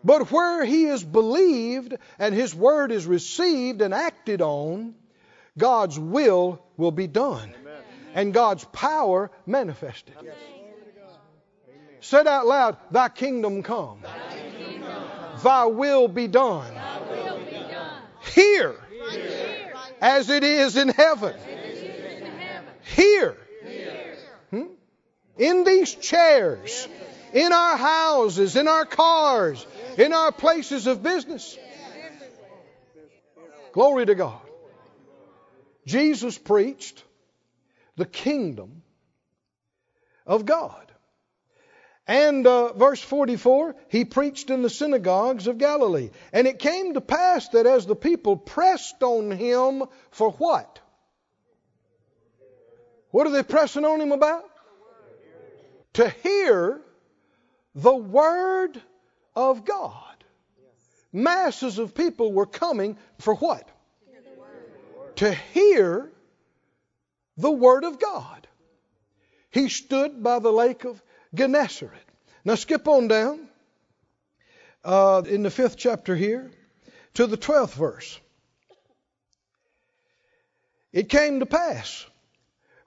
[0.05, 4.95] But where He is believed and His word is received and acted on,
[5.57, 7.53] God's will will be done,
[8.13, 10.15] and God's power manifested.
[11.99, 13.99] Said out loud, Thy kingdom come.
[15.43, 16.71] Thy will be done.
[18.33, 18.75] Here
[19.99, 21.35] as it is in heaven.
[22.95, 23.37] Here.
[24.49, 24.67] Hmm?
[25.37, 26.87] In these chairs,
[27.33, 29.65] in our houses, in our cars,
[29.97, 31.57] in our places of business.
[33.71, 34.41] Glory to God.
[35.85, 37.03] Jesus preached
[37.95, 38.81] the kingdom
[40.25, 40.90] of God.
[42.12, 46.09] And uh, verse 44, he preached in the synagogues of Galilee.
[46.34, 50.82] And it came to pass that as the people pressed on him for what?
[53.12, 54.43] What are they pressing on him about?
[55.93, 56.82] To hear
[57.76, 58.82] the word
[59.34, 60.26] of God.
[61.14, 63.70] Masses of people were coming for what?
[65.16, 66.12] To hear
[67.38, 68.49] the word of God.
[69.49, 71.01] He stood by the lake of
[71.34, 72.05] Gennesaret.
[72.43, 73.47] Now skip on down
[74.84, 76.51] uh, in the fifth chapter here
[77.13, 78.19] to the twelfth verse.
[80.91, 82.05] It came to pass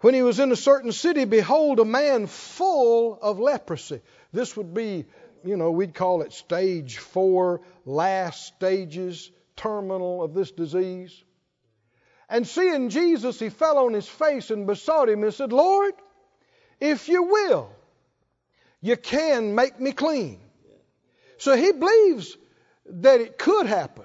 [0.00, 4.02] when he was in a certain city, behold, a man full of leprosy.
[4.32, 5.06] This would be,
[5.44, 11.24] you know, we'd call it stage four, last stages, terminal of this disease.
[12.28, 15.94] And seeing Jesus, he fell on his face and besought him and said, Lord,
[16.80, 17.70] if you will,
[18.84, 20.38] you can make me clean.
[21.38, 22.36] So he believes
[22.84, 24.04] that it could happen,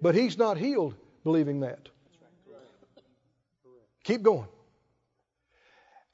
[0.00, 1.90] but he's not healed believing that.
[4.04, 4.48] Keep going.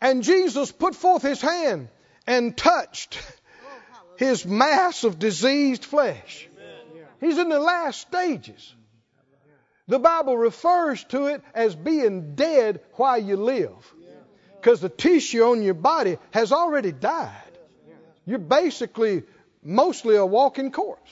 [0.00, 1.90] And Jesus put forth his hand
[2.26, 3.22] and touched
[4.16, 6.48] his mass of diseased flesh.
[7.20, 8.74] He's in the last stages.
[9.86, 13.94] The Bible refers to it as being dead while you live.
[14.60, 17.49] Because the tissue on your body has already died.
[18.26, 19.24] You're basically
[19.62, 21.10] mostly a walking corpse.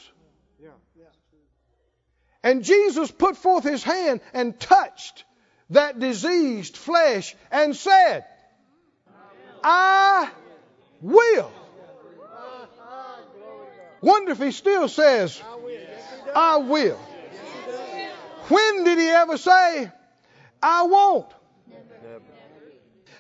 [2.43, 5.25] And Jesus put forth his hand and touched
[5.71, 8.25] that diseased flesh and said,
[9.63, 10.31] I
[11.01, 11.51] will.
[14.01, 15.43] Wonder if he still says,
[16.35, 16.99] I will.
[18.49, 19.91] When did he ever say,
[20.63, 21.27] I won't?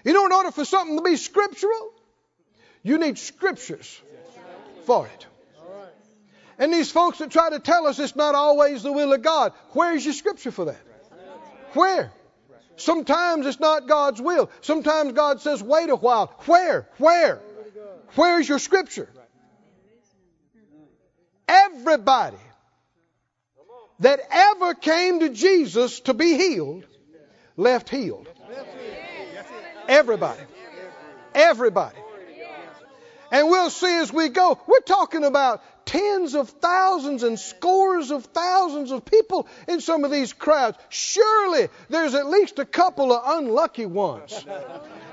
[0.04, 1.92] You know, in order for something to be scriptural,
[2.82, 4.00] you need scriptures
[4.84, 5.26] for it.
[6.58, 9.52] And these folks that try to tell us it's not always the will of God,
[9.70, 10.80] where's your scripture for that?
[11.74, 12.12] Where?
[12.76, 14.50] Sometimes it's not God's will.
[14.60, 16.32] Sometimes God says, wait a while.
[16.46, 16.88] Where?
[16.98, 17.40] Where?
[18.14, 19.08] Where's your scripture?
[21.46, 22.36] Everybody
[24.00, 26.84] that ever came to Jesus to be healed
[27.56, 28.28] left healed.
[29.88, 30.42] Everybody.
[31.34, 31.96] Everybody.
[33.30, 34.58] And we'll see as we go.
[34.66, 40.10] We're talking about tens of thousands and scores of thousands of people in some of
[40.10, 40.76] these crowds.
[40.90, 44.44] Surely there's at least a couple of unlucky ones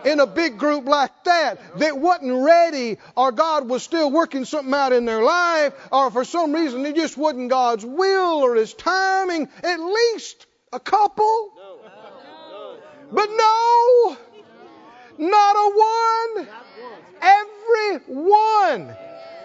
[0.03, 4.73] in a big group like that that wasn't ready or God was still working something
[4.73, 8.73] out in their life or for some reason it just wasn't God's will or His
[8.73, 9.47] timing.
[9.63, 11.53] At least a couple.
[13.11, 14.17] But no,
[15.17, 16.47] not a one.
[17.21, 17.54] Every
[18.07, 18.95] one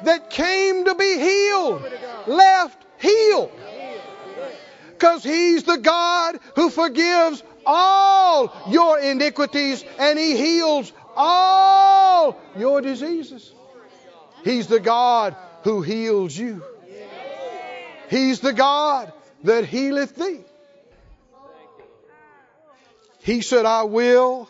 [0.05, 1.83] that came to be healed
[2.27, 3.53] left healed.
[4.93, 13.53] Because He's the God who forgives all your iniquities and He heals all your diseases.
[14.45, 16.63] He's the God who heals you.
[18.09, 19.13] He's the God
[19.45, 20.41] that healeth thee.
[23.23, 24.49] He said, I will,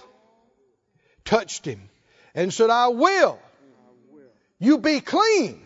[1.25, 1.91] touched him,
[2.35, 3.39] and said, I will
[4.61, 5.61] you be clean.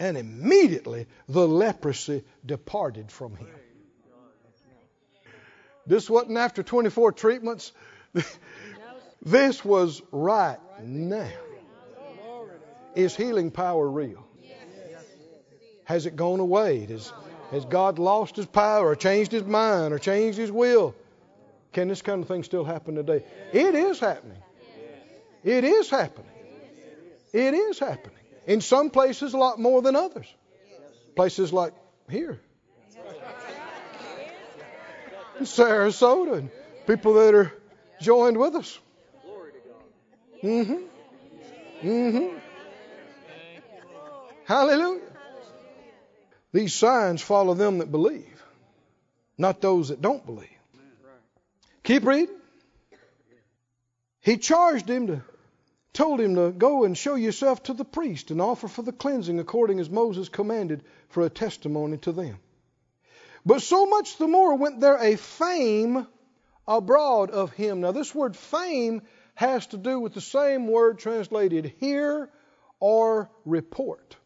[0.00, 3.48] And immediately the leprosy departed from him.
[5.86, 7.72] This wasn't after 24 treatments.
[9.22, 11.30] this was right now.
[12.94, 14.26] Is healing power real?
[15.84, 16.84] Has it gone away?
[16.84, 17.12] Has,
[17.50, 20.94] has God lost his power or changed his mind or changed his will?
[21.72, 23.24] Can this kind of thing still happen today?
[23.52, 24.42] It is happening.
[25.44, 26.27] It is happening.
[27.32, 28.16] It is happening.
[28.46, 30.26] In some places, a lot more than others.
[31.14, 31.74] Places like
[32.08, 32.40] here,
[35.38, 36.50] in Sarasota, and
[36.86, 37.52] people that are
[38.00, 38.78] joined with us.
[40.42, 41.86] Mm-hmm.
[41.86, 42.38] Mm-hmm.
[44.44, 45.00] Hallelujah.
[46.52, 48.42] These signs follow them that believe,
[49.36, 50.48] not those that don't believe.
[51.82, 52.34] Keep reading.
[54.20, 55.22] He charged him to
[55.92, 59.40] told him to go and show yourself to the priest and offer for the cleansing
[59.40, 62.38] according as Moses commanded for a testimony to them.
[63.44, 66.06] But so much the more went there a fame
[66.66, 67.80] abroad of him.
[67.80, 69.02] Now, this word fame
[69.34, 72.30] has to do with the same word translated hear
[72.80, 74.16] or report.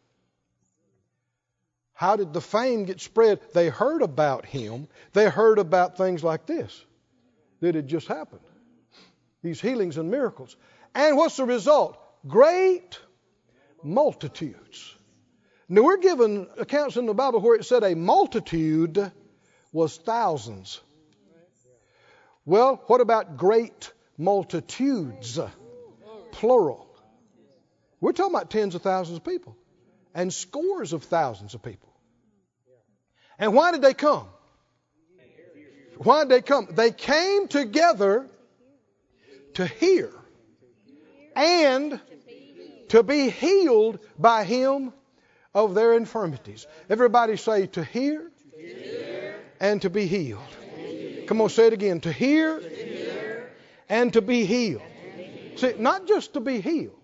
[1.93, 3.39] How did the fame get spread?
[3.53, 4.87] They heard about him.
[5.13, 6.83] They heard about things like this
[7.61, 8.41] that had just happened
[9.43, 10.55] these healings and miracles.
[10.95, 11.97] And what's the result?
[12.27, 12.99] Great
[13.83, 14.95] multitudes.
[15.69, 19.11] Now, we're given accounts in the Bible where it said a multitude
[19.71, 20.79] was thousands.
[22.45, 25.39] Well, what about great multitudes?
[26.31, 26.87] Plural.
[28.01, 29.57] We're talking about tens of thousands of people
[30.13, 31.89] and scores of thousands of people.
[33.39, 34.27] And why did they come?
[35.97, 36.67] Why did they come?
[36.71, 38.27] They came together
[39.55, 40.11] to hear
[41.35, 41.99] and
[42.89, 44.93] to be healed by him
[45.53, 46.67] of their infirmities.
[46.89, 48.31] Everybody say to hear,
[49.59, 50.41] and to be healed.
[51.27, 52.01] Come on, say it again.
[52.01, 52.61] To hear,
[53.89, 54.81] and to be healed.
[55.55, 56.99] See, not just to be healed.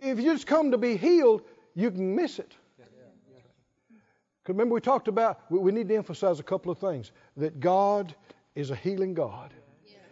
[0.00, 1.42] If you just come to be healed,
[1.74, 2.52] you can miss it.
[4.42, 8.14] Because remember, we talked about, we need to emphasize a couple of things that God
[8.54, 9.52] is a healing God,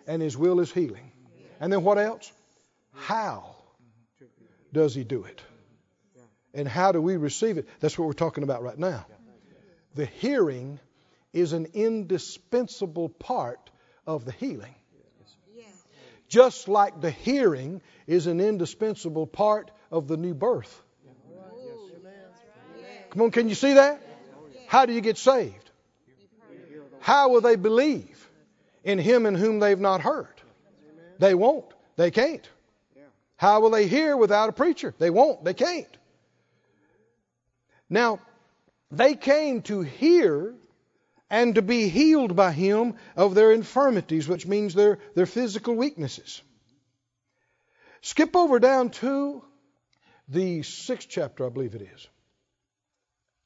[0.06, 1.12] and His will is healing.
[1.60, 2.32] And then what else?
[2.94, 3.56] How
[4.72, 5.40] does He do it?
[6.54, 7.66] And how do we receive it?
[7.80, 9.06] That's what we're talking about right now.
[9.94, 10.78] The hearing
[11.32, 13.70] is an indispensable part
[14.06, 14.74] of the healing.
[16.28, 20.82] Just like the hearing is an indispensable part of the new birth.
[23.10, 24.00] Come on, can you see that?
[24.66, 25.70] How do you get saved?
[27.00, 28.28] How will they believe
[28.84, 30.40] in him in whom they've not heard?
[31.18, 31.66] They won't.
[31.96, 32.48] They can't.
[33.42, 34.94] How will they hear without a preacher?
[34.98, 35.42] They won't.
[35.42, 35.96] They can't.
[37.90, 38.20] Now,
[38.92, 40.54] they came to hear
[41.28, 46.40] and to be healed by him of their infirmities, which means their, their physical weaknesses.
[48.00, 49.42] Skip over down to
[50.28, 52.06] the sixth chapter, I believe it is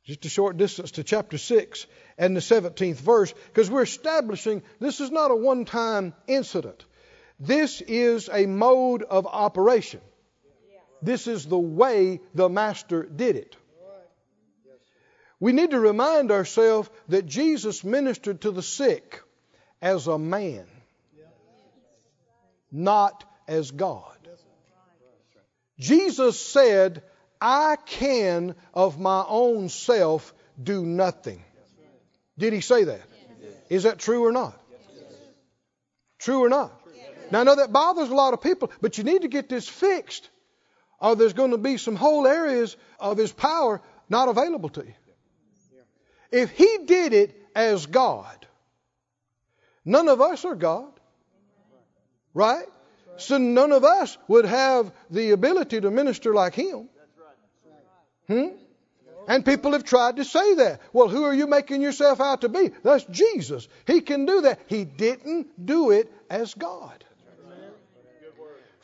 [0.05, 1.87] just a short distance to chapter 6
[2.19, 6.85] and the 17th verse, because we're establishing this is not a one time incident.
[7.39, 10.01] This is a mode of operation.
[11.03, 13.57] This is the way the Master did it.
[15.39, 19.21] We need to remind ourselves that Jesus ministered to the sick
[19.83, 20.67] as a man,
[22.73, 24.17] not as God.
[25.79, 27.03] Jesus said,
[27.39, 30.33] I can of my own self
[30.63, 31.45] do nothing.
[32.39, 33.03] Did he say that?
[33.69, 34.59] Is that true or not?
[36.19, 36.76] True or not?
[37.31, 39.69] Now I know that bothers a lot of people, but you need to get this
[39.69, 40.29] fixed,
[41.01, 44.95] or there's going to be some whole areas of his power not available to you.
[46.31, 48.47] If he did it as God,
[49.85, 50.93] none of us are God.
[52.35, 52.67] Right?
[53.17, 56.89] So none of us would have the ability to minister like him.
[58.27, 58.49] Hmm?
[59.29, 60.81] And people have tried to say that.
[60.93, 62.71] Well, who are you making yourself out to be?
[62.85, 63.67] That's Jesus.
[63.87, 64.61] He can do that.
[64.67, 67.05] He didn't do it as God.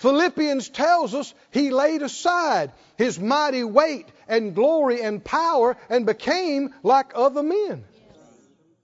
[0.02, 6.74] Philippians tells us he laid aside his mighty weight and glory and power and became
[6.82, 7.84] like other men.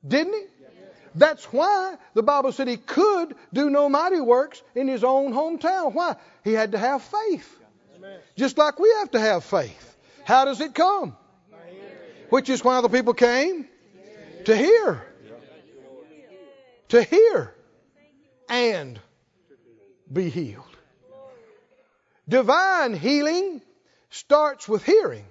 [0.07, 0.45] Didn't he?
[1.17, 5.93] That's why the Bible said he could do no mighty works in his own hometown.
[5.93, 6.15] Why?
[6.45, 7.53] He had to have faith.
[8.37, 9.97] Just like we have to have faith.
[10.25, 11.17] How does it come?
[12.31, 13.67] Which is why the people came
[14.45, 15.05] to hear.
[16.91, 17.57] To hear
[18.49, 19.01] and
[20.13, 20.68] be healed.
[22.29, 23.63] Divine healing
[24.11, 25.25] starts with hearing.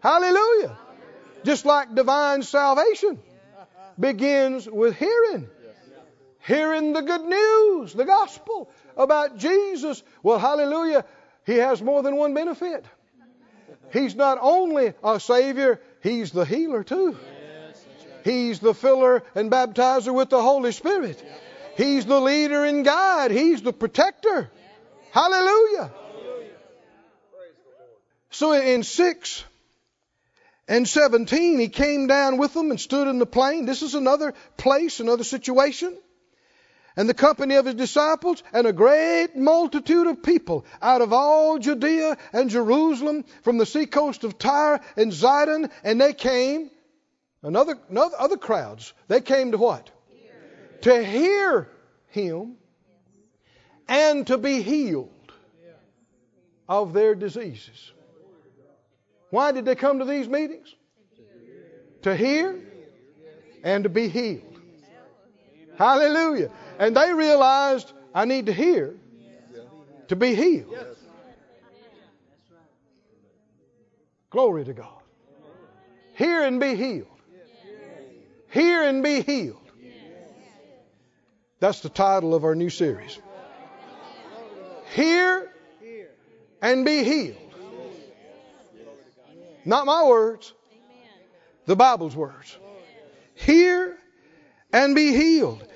[0.00, 0.76] Hallelujah.
[1.44, 3.18] Just like divine salvation
[3.98, 5.48] begins with hearing.
[6.40, 10.02] Hearing the good news, the gospel about Jesus.
[10.22, 11.04] Well, hallelujah.
[11.46, 12.84] He has more than one benefit.
[13.92, 17.16] He's not only a Savior, He's the healer too.
[18.24, 21.24] He's the filler and baptizer with the Holy Spirit.
[21.76, 23.30] He's the leader and guide.
[23.30, 24.50] He's the protector.
[25.12, 25.90] Hallelujah.
[28.30, 29.44] So in 6
[30.66, 33.64] and 17, he came down with them and stood in the plain.
[33.64, 35.96] This is another place, another situation
[36.96, 41.58] and the company of his disciples, and a great multitude of people out of all
[41.58, 46.70] Judea and Jerusalem, from the seacoast of Tyre and Zidon, and they came,
[47.42, 49.90] another, another other crowds, they came to what?
[50.84, 51.70] To hear
[52.08, 52.56] him
[53.88, 55.32] and to be healed
[56.68, 57.92] of their diseases.
[59.30, 60.74] Why did they come to these meetings?
[62.02, 62.60] To hear
[63.62, 64.60] and to be healed.
[65.78, 66.50] Hallelujah.
[66.78, 68.94] And they realized I need to hear
[70.08, 70.76] to be healed.
[74.28, 75.02] Glory to God.
[76.12, 77.06] Hear and be healed.
[78.50, 79.63] Hear and be healed.
[81.64, 83.18] That's the title of our new series.
[84.94, 85.50] Hear
[86.60, 87.38] and be healed.
[89.64, 90.52] Not my words,
[91.64, 92.54] the Bible's words.
[93.34, 93.96] Hear
[94.74, 95.66] and be healed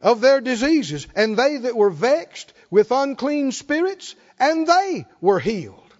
[0.00, 1.06] of their diseases.
[1.14, 5.92] And they that were vexed with unclean spirits, and they were healed.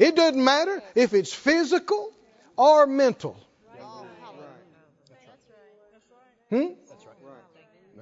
[0.00, 2.12] It doesn't matter if it's physical
[2.56, 3.36] or mental.
[6.48, 6.79] Hmm?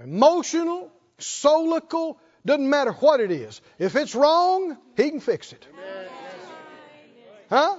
[0.02, 3.60] Emotional, soulical, doesn't matter what it is.
[3.78, 5.66] If it's wrong, he can fix it.
[7.50, 7.76] Huh?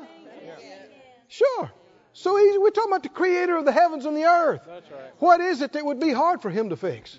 [1.28, 1.72] Sure.
[2.14, 2.58] So easy.
[2.58, 4.68] We're talking about the creator of the heavens and the earth.
[5.20, 7.18] What is it that would be hard for him to fix?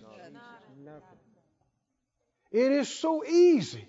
[2.52, 3.86] It is so easy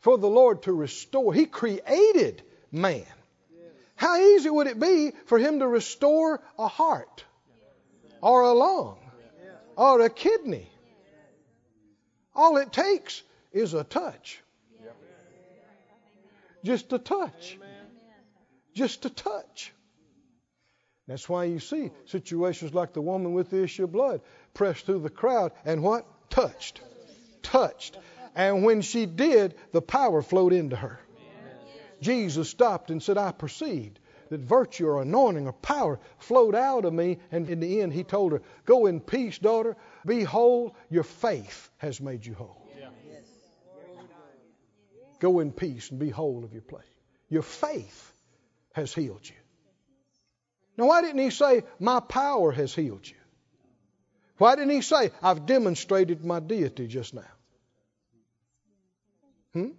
[0.00, 1.32] for the Lord to restore.
[1.32, 3.06] He created man.
[3.94, 7.24] How easy would it be for him to restore a heart
[8.20, 8.98] or a lung
[9.76, 10.68] or a kidney?
[12.34, 13.22] All it takes
[13.52, 14.42] is a touch.
[16.64, 17.58] Just a touch.
[18.74, 19.72] Just a touch.
[21.06, 24.20] That's why you see situations like the woman with the issue of blood
[24.52, 26.06] pressed through the crowd and what?
[26.28, 26.80] Touched.
[27.42, 27.98] Touched.
[28.34, 30.98] And when she did, the power flowed into her.
[32.00, 33.98] Jesus stopped and said, I perceived
[34.30, 37.18] that virtue or anointing or power flowed out of me.
[37.30, 39.76] And in the end, he told her, Go in peace, daughter.
[40.04, 40.76] Be whole.
[40.90, 42.62] Your faith has made you whole.
[45.18, 46.84] Go in peace and be whole of your place.
[47.28, 48.12] Your faith
[48.72, 49.34] has healed you.
[50.76, 53.16] Now, why didn't he say, My power has healed you?
[54.38, 57.22] Why didn't he say, I've demonstrated my deity just now?
[59.54, 59.70] Hmm?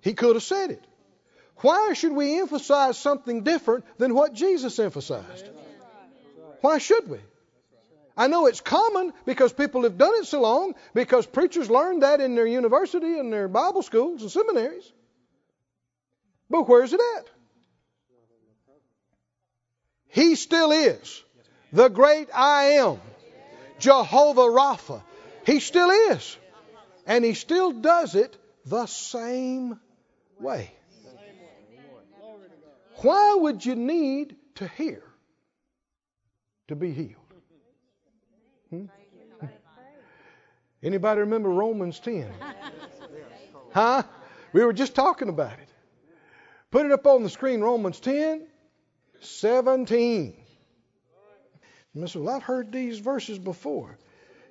[0.00, 0.84] He could have said it.
[1.60, 5.48] Why should we emphasize something different than what Jesus emphasized?
[6.60, 7.18] Why should we?
[8.16, 12.20] I know it's common because people have done it so long, because preachers learned that
[12.20, 14.92] in their university and their Bible schools and seminaries.
[16.50, 17.26] But where's it at?
[20.08, 21.22] He still is
[21.72, 23.00] the great I am,
[23.78, 25.02] Jehovah Rapha.
[25.44, 26.36] He still is.
[27.06, 28.36] And he still does it
[28.66, 29.78] the same
[30.40, 30.72] way.
[33.02, 35.02] Why would you need to hear
[36.66, 37.14] to be healed?
[38.70, 38.86] Hmm?
[40.82, 42.32] Anybody remember Romans 10?
[43.72, 44.02] Huh?
[44.52, 45.68] We were just talking about it.
[46.70, 48.46] Put it up on the screen, Romans 10,
[49.20, 50.36] 17.
[51.94, 53.98] You say, well, I've heard these verses before.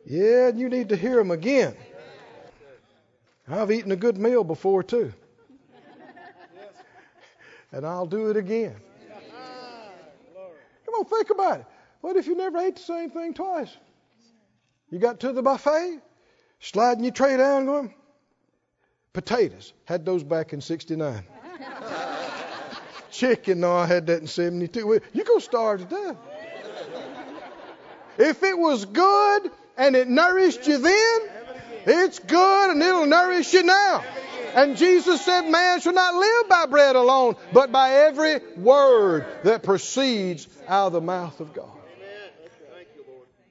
[0.05, 1.75] Yeah, you need to hear them again.
[3.47, 5.13] I've eaten a good meal before, too
[7.71, 8.75] and I'll do it again.
[10.85, 11.65] Come on, think about it.
[12.01, 13.75] What if you never ate the same thing twice?
[14.89, 15.99] You got to the buffet,
[16.59, 17.93] sliding your tray down, going,
[19.13, 19.73] potatoes.
[19.85, 21.23] Had those back in 69.
[23.11, 24.79] Chicken, no, I had that in 72.
[25.13, 26.17] You're going to starve to death.
[28.17, 31.19] If it was good and it nourished you then,
[31.85, 34.03] it's good and it'll nourish you now.
[34.55, 39.63] And Jesus said, Man shall not live by bread alone, but by every word that
[39.63, 41.69] proceeds out of the mouth of God.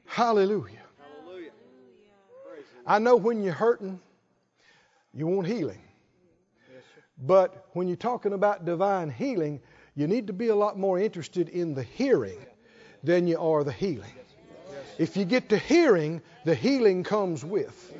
[0.06, 0.72] Hallelujah.
[2.86, 4.00] I know when you're hurting,
[5.12, 5.80] you want healing.
[7.18, 9.60] But when you're talking about divine healing,
[9.94, 12.38] you need to be a lot more interested in the hearing
[13.02, 14.12] than you are the healing.
[14.98, 17.94] If you get to hearing, the healing comes with.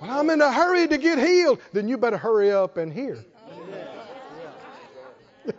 [0.00, 1.60] Well, I'm in a hurry to get healed.
[1.72, 3.24] Then you better hurry up and hear.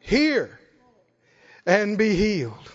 [0.00, 0.58] hear
[1.66, 2.72] and be healed.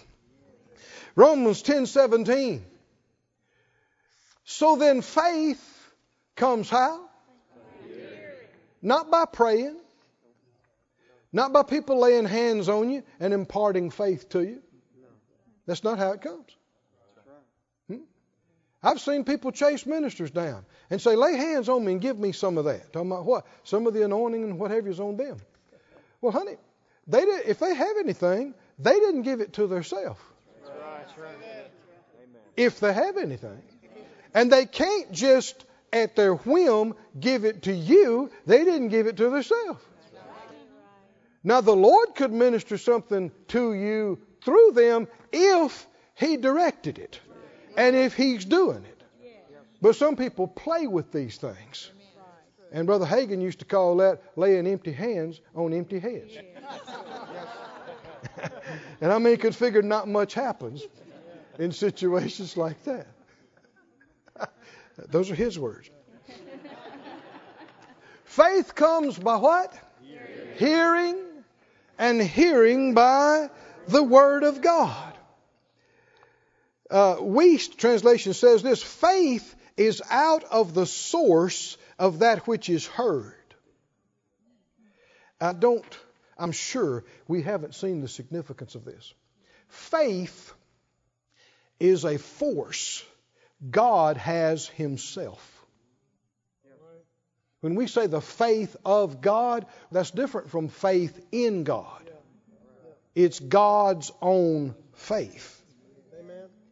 [1.15, 2.61] Romans 10:17.
[4.45, 5.93] So then faith
[6.35, 7.09] comes how?
[8.81, 9.77] Not by praying,
[11.31, 14.61] not by people laying hands on you and imparting faith to you.
[15.65, 16.49] That's not how it comes.
[18.83, 22.33] I've seen people chase ministers down and say, lay hands on me and give me
[22.33, 22.91] some of that.
[22.91, 23.47] Talking about what?
[23.63, 25.37] Some of the anointing and whatever is on them.
[26.19, 26.57] Well, honey,
[27.07, 30.19] they did, if they have anything, they didn't give it to themselves.
[32.57, 33.61] If they have anything.
[34.33, 38.31] And they can't just at their whim give it to you.
[38.45, 39.81] They didn't give it to themselves.
[41.45, 47.19] Now, the Lord could minister something to you through them if He directed it
[47.77, 49.03] and if He's doing it.
[49.81, 51.91] But some people play with these things.
[52.71, 56.33] And Brother Hagin used to call that laying empty hands on empty heads.
[59.01, 60.83] and I mean, could figure not much happens
[61.59, 63.07] in situations like that.
[65.09, 65.89] Those are his words.
[68.25, 69.77] Faith comes by what?
[70.01, 70.57] Hearing.
[70.57, 71.17] hearing
[71.99, 73.49] and hearing by
[73.87, 75.12] the Word of God.
[76.93, 77.15] Uh,
[77.75, 83.33] translation says this faith is out of the source of that which is heard.
[85.41, 85.97] I don't,
[86.37, 89.11] I'm sure we haven't seen the significance of this.
[89.69, 90.53] Faith
[91.79, 93.03] is a force
[93.71, 95.65] God has Himself.
[97.61, 102.07] When we say the faith of God, that's different from faith in God.
[103.15, 105.62] It's God's own faith.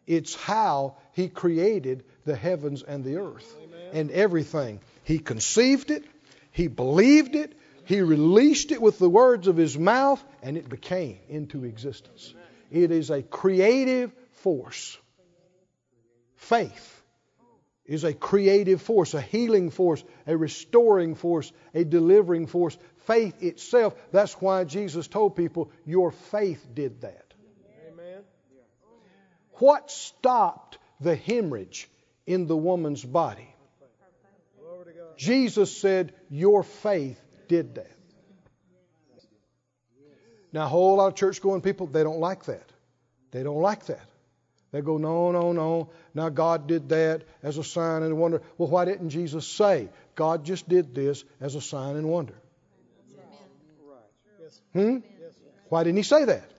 [0.08, 3.56] It's how He created the heavens and the earth
[3.94, 4.80] and everything.
[5.04, 6.06] He conceived it,
[6.52, 7.54] He believed it,
[7.86, 12.34] He released it with the words of His mouth, and it became into existence.
[12.72, 14.98] It is a creative force.
[16.36, 17.02] Faith
[17.86, 22.78] is a creative force, a healing force, a restoring force, a delivering force.
[23.06, 27.31] Faith itself, that's why Jesus told people, Your faith did that.
[29.62, 31.88] What stopped the hemorrhage
[32.26, 33.48] in the woman's body?
[35.18, 37.96] Jesus said, Your faith did that.
[40.52, 42.68] Now, a whole lot of church going people, they don't like that.
[43.30, 44.04] They don't like that.
[44.72, 45.92] They go, no, no, no.
[46.16, 48.42] Now God did that as a sign and a wonder.
[48.58, 52.34] Well, why didn't Jesus say, God just did this as a sign and wonder?
[54.74, 54.98] Hmm?
[55.70, 56.50] Why didn't he say that?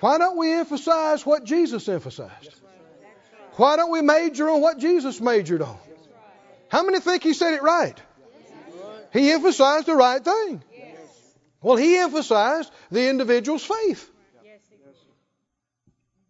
[0.00, 2.54] Why don't we emphasize what Jesus emphasized?
[3.52, 5.78] Why don't we major on what Jesus majored on?
[6.68, 7.98] How many think he said it right?
[9.12, 10.62] He emphasized the right thing.
[11.62, 14.10] Well, he emphasized the individual's faith.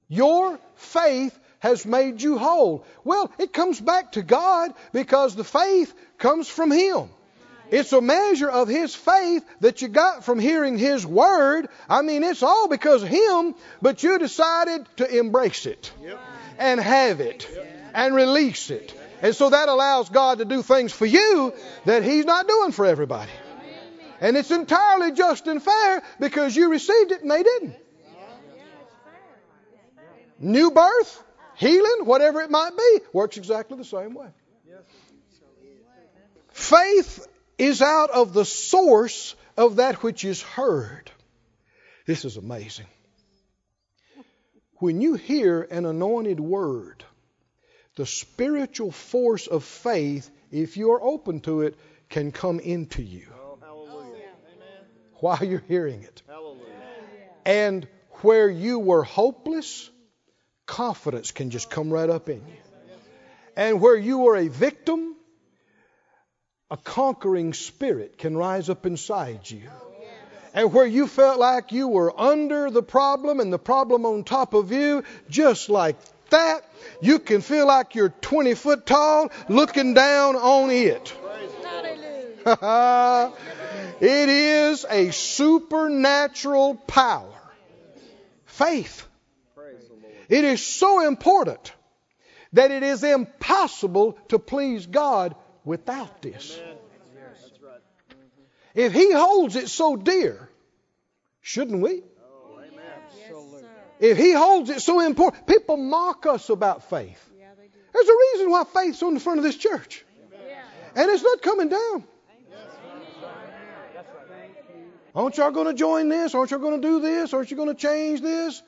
[0.09, 2.87] Your faith has made you whole.
[3.03, 7.09] Well, it comes back to God because the faith comes from Him.
[7.71, 11.69] It's a measure of His faith that you got from hearing His Word.
[11.89, 15.93] I mean, it's all because of Him, but you decided to embrace it
[16.59, 17.49] and have it
[17.95, 18.95] and release it.
[19.23, 21.55] And so that allows God to do things for you
[21.85, 23.33] that He's not doing for everybody.
[24.21, 27.77] And it's entirely just and fair because you received it and they didn't
[30.39, 31.23] new birth,
[31.57, 34.29] healing, whatever it might be, works exactly the same way.
[36.53, 37.27] Faith
[37.59, 41.11] is out of the source of that which is heard.
[42.07, 42.86] This is amazing.
[44.78, 47.02] When you hear an anointed word,
[47.96, 51.76] the spiritual force of faith, if you are open to it,
[52.11, 53.26] can come into you
[55.20, 56.22] while you're hearing it.
[57.44, 57.88] And
[58.22, 59.90] where you were hopeless,
[60.66, 62.57] confidence can just come right up in you.
[63.57, 65.16] And where you were a victim,
[66.71, 69.71] a conquering spirit can rise up inside you.
[70.53, 74.55] And where you felt like you were under the problem and the problem on top
[74.55, 75.97] of you, just like
[76.31, 76.62] that,
[77.01, 81.14] you can feel like you're 20 foot tall looking down on it.
[84.01, 87.33] it is a supernatural power.
[88.47, 89.07] Faith.
[90.29, 91.73] It is so important
[92.55, 95.37] that it is impossible to please God
[95.67, 96.59] without this.
[98.75, 100.49] If He holds it so dear,
[101.43, 102.03] shouldn't we?
[103.99, 107.23] If He holds it so important, people mock us about faith.
[107.93, 110.05] There's a reason why faith's on the front of this church.
[110.95, 112.05] And it's not coming down.
[115.14, 116.35] Aren't y'all going to join this?
[116.35, 117.33] Aren't y'all going to do this?
[117.33, 118.62] Aren't you going to change this?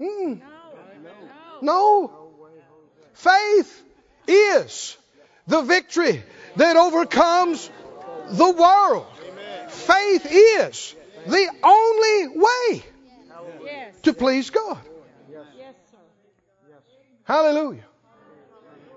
[0.00, 0.40] Mm.
[1.60, 2.30] No.
[3.12, 3.82] Faith
[4.26, 4.96] is
[5.46, 6.22] the victory
[6.56, 7.70] that overcomes
[8.30, 9.06] the world.
[9.68, 10.94] Faith is
[11.26, 12.84] the only way
[14.02, 14.78] to please God.
[17.24, 17.84] Hallelujah.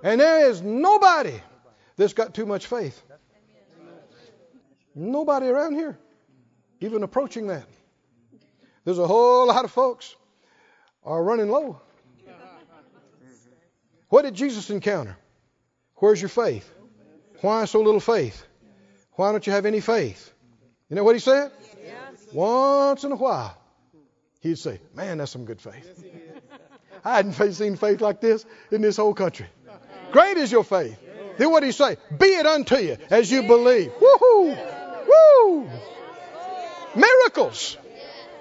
[0.03, 1.39] And there is nobody
[1.95, 3.01] that's got too much faith.
[4.95, 5.97] Nobody around here
[6.83, 7.65] even approaching that.
[8.83, 10.15] There's a whole lot of folks
[11.03, 11.79] are running low.
[14.09, 15.17] What did Jesus encounter?
[15.95, 16.69] Where's your faith?
[17.43, 18.41] Why so little faith?
[19.15, 20.31] Why don't you have any faith?
[20.89, 21.51] You know what he said?
[22.31, 23.57] Once in a while,
[24.39, 26.05] he'd say, Man, that's some good faith.
[27.03, 29.47] I hadn't seen faith like this in this whole country.
[30.13, 30.97] Great is your faith.
[31.37, 31.97] Then what did he say?
[32.17, 33.91] Be it unto you as you believe.
[33.91, 35.05] Woohoo!
[35.09, 35.69] Woo!
[36.95, 37.77] Miracles.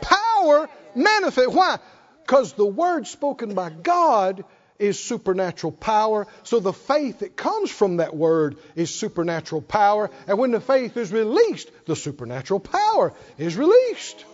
[0.00, 1.50] Power manifest.
[1.50, 1.80] Why?
[2.20, 4.44] Because the word spoken by God
[4.82, 6.26] is supernatural power.
[6.42, 10.10] So the faith that comes from that word is supernatural power.
[10.26, 14.24] And when the faith is released, the supernatural power is released.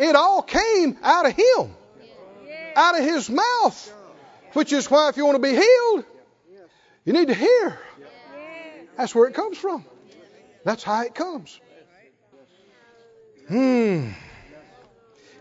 [0.00, 1.74] It all came out of Him,
[2.74, 3.92] out of His mouth.
[4.54, 6.04] Which is why, if you want to be healed,
[7.04, 7.78] you need to hear.
[8.96, 9.84] That's where it comes from.
[10.64, 11.60] That's how it comes.
[13.48, 14.10] Hmm.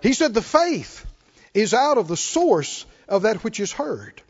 [0.02, 1.06] He said the faith
[1.54, 4.22] is out of the source of that which is heard.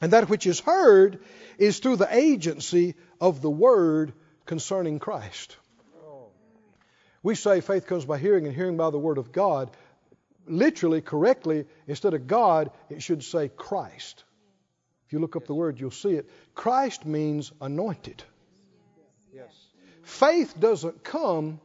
[0.00, 1.24] And that which is heard
[1.58, 4.12] is through the agency of the word
[4.46, 5.56] concerning Christ.
[7.22, 9.70] We say faith comes by hearing and hearing by the word of God.
[10.46, 14.24] Literally, correctly, instead of God, it should say Christ.
[15.06, 16.28] If you look up the word, you'll see it.
[16.54, 18.22] Christ means anointed.
[19.34, 19.52] Yes.
[20.02, 21.60] Faith doesn't come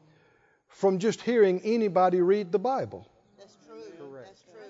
[0.69, 3.05] from just hearing anybody read the Bible.
[3.37, 3.81] That's true.
[4.23, 4.61] That's true.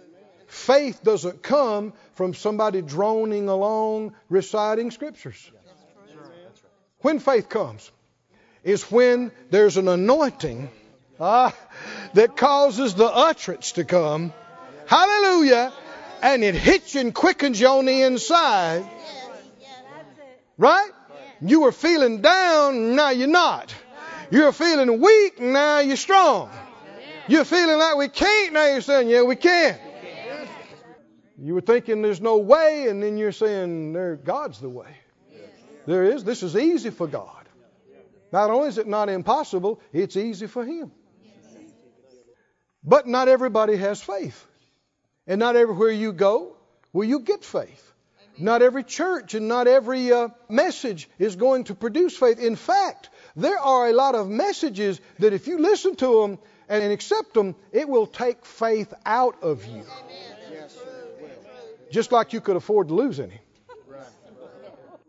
[0.50, 5.52] Faith doesn't come from somebody droning along reciting scriptures.
[7.02, 7.92] When faith comes
[8.64, 10.72] is when there's an anointing
[11.20, 11.56] ah,
[12.16, 14.34] that causes the utterance to come.
[14.88, 15.72] Hallelujah.
[16.24, 18.90] And it hits you and quickens you on the inside.
[20.58, 20.92] Right?
[21.42, 23.74] You were feeling down, now you're not.
[24.32, 26.50] You're feeling weak, now you're strong.
[27.28, 29.80] You're feeling like we can't, now you're saying, yeah, we can.
[31.42, 34.94] You were thinking there's no way, and then you're saying there, God's the way.
[35.86, 36.24] There is.
[36.24, 37.46] This is easy for God.
[38.32, 40.92] Not only is it not impossible, it's easy for Him.
[42.84, 44.46] But not everybody has faith.
[45.28, 46.56] And not everywhere you go
[46.94, 47.86] will you get faith.
[48.38, 52.40] Not every church and not every uh, message is going to produce faith.
[52.40, 56.84] In fact, there are a lot of messages that if you listen to them and
[56.92, 59.84] accept them, it will take faith out of you.
[61.92, 63.40] Just like you could afford to lose any.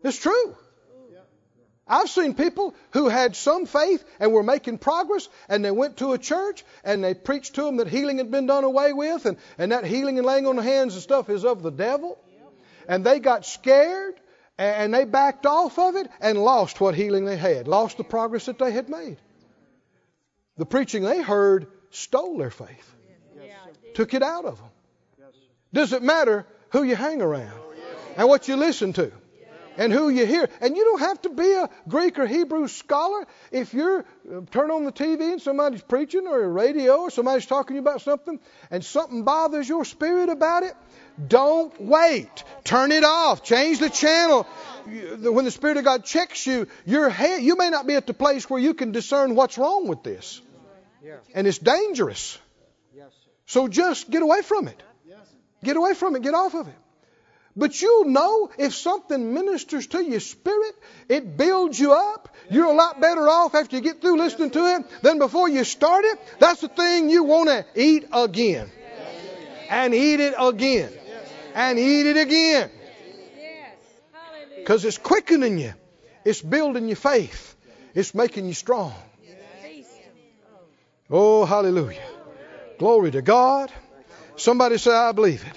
[0.03, 0.55] It's true.
[1.87, 6.13] I've seen people who had some faith and were making progress, and they went to
[6.13, 9.37] a church and they preached to them that healing had been done away with, and,
[9.57, 12.17] and that healing and laying on the hands and stuff is of the devil.
[12.87, 14.15] And they got scared
[14.57, 18.45] and they backed off of it and lost what healing they had, lost the progress
[18.45, 19.17] that they had made.
[20.57, 22.95] The preaching they heard stole their faith,
[23.95, 24.69] took it out of them.
[25.73, 27.59] Does it matter who you hang around
[28.17, 29.11] and what you listen to?
[29.77, 30.49] and who you hear.
[30.59, 33.25] And you don't have to be a Greek or Hebrew scholar.
[33.51, 37.45] If you're uh, turn on the TV and somebody's preaching or a radio or somebody's
[37.45, 40.73] talking to you about something and something bothers your spirit about it,
[41.27, 42.43] don't wait.
[42.63, 43.43] Turn it off.
[43.43, 44.43] Change the channel.
[44.85, 48.13] When the Spirit of God checks you, your head, you may not be at the
[48.13, 50.41] place where you can discern what's wrong with this.
[51.35, 52.37] And it's dangerous.
[53.45, 54.81] So just get away from it.
[55.63, 56.21] Get away from it.
[56.21, 56.75] Get off of it.
[57.55, 60.73] But you'll know if something ministers to your spirit,
[61.09, 62.29] it builds you up.
[62.49, 65.65] You're a lot better off after you get through listening to it than before you
[65.65, 66.19] start it.
[66.39, 68.71] That's the thing you want to eat again.
[69.69, 70.91] And eat it again.
[71.53, 72.71] And eat it again.
[74.55, 75.73] Because it's quickening you,
[76.23, 77.55] it's building your faith,
[77.93, 78.93] it's making you strong.
[81.09, 81.99] Oh, hallelujah.
[82.79, 83.69] Glory to God.
[84.41, 85.55] Somebody say, I believe it.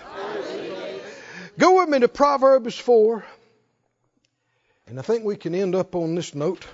[1.59, 3.24] Go with me to Proverbs 4.
[4.87, 6.66] And I think we can end up on this note.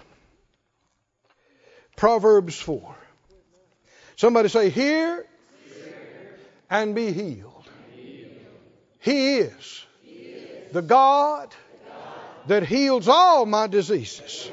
[1.97, 2.97] Proverbs 4.
[4.17, 5.25] Somebody say, Hear
[6.69, 7.71] and be healed.
[8.99, 9.85] He is
[10.73, 11.55] the God
[12.49, 14.51] that heals all my diseases.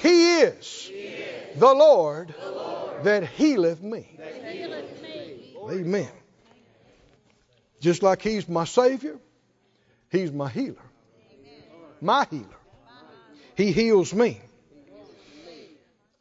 [0.00, 0.92] He is
[1.56, 2.32] the Lord
[3.02, 4.16] that healeth me.
[5.68, 6.08] Amen.
[7.80, 9.18] Just like He's my Savior,
[10.10, 10.82] He's my healer.
[12.00, 12.46] My healer.
[13.56, 14.40] He heals me.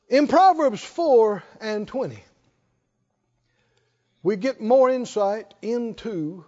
[0.07, 2.23] In Proverbs 4 and 20,
[4.23, 6.45] we get more insight into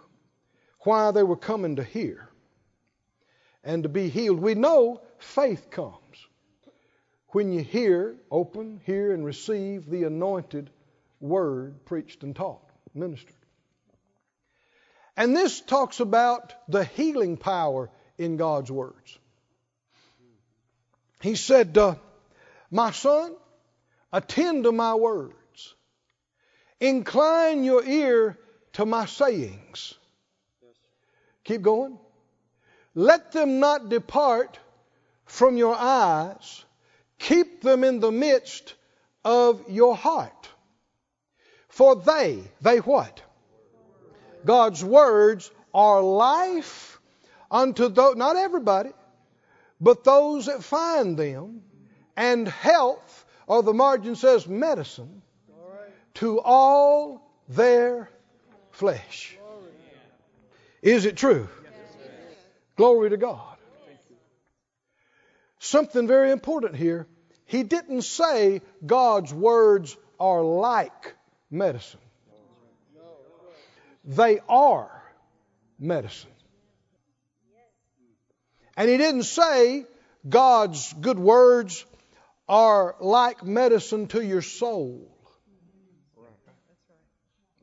[0.80, 2.28] why they were coming to hear
[3.64, 4.40] and to be healed.
[4.40, 6.26] We know faith comes
[7.28, 10.70] when you hear, open, hear, and receive the anointed
[11.20, 13.34] word preached and taught, ministered.
[15.18, 19.18] And this talks about the healing power in God's words.
[21.20, 21.96] He said, uh,
[22.70, 23.34] My son,
[24.12, 25.74] attend to my words,
[26.78, 28.38] incline your ear
[28.74, 29.94] to my sayings.
[31.42, 31.98] Keep going.
[32.94, 34.56] Let them not depart
[35.24, 36.64] from your eyes,
[37.18, 38.74] keep them in the midst
[39.24, 40.48] of your heart.
[41.68, 43.20] For they, they what?
[44.44, 47.00] God's words are life
[47.50, 48.90] unto those, not everybody,
[49.80, 51.62] but those that find them,
[52.16, 55.22] and health, or the margin says medicine,
[56.14, 58.10] to all their
[58.72, 59.36] flesh.
[60.82, 61.48] Is it true?
[62.76, 63.56] Glory to God.
[65.58, 67.06] Something very important here.
[67.46, 71.14] He didn't say God's words are like
[71.50, 72.00] medicine.
[74.08, 74.90] They are
[75.78, 76.30] medicine.
[78.74, 79.84] And he didn't say
[80.26, 81.84] God's good words
[82.48, 85.14] are like medicine to your soul.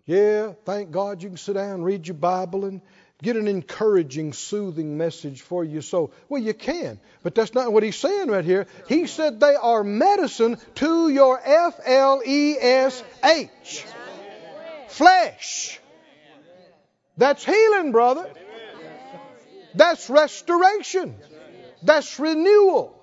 [0.05, 2.81] Yeah, thank God you can sit down, read your Bible, and
[3.23, 6.13] get an encouraging, soothing message for your soul.
[6.29, 8.67] Well, you can, but that's not what he's saying right here.
[8.87, 13.83] He said they are medicine to your F L E S H.
[14.89, 15.79] Flesh.
[17.17, 18.29] That's healing, brother.
[19.73, 21.15] That's restoration.
[21.83, 22.99] That's renewal.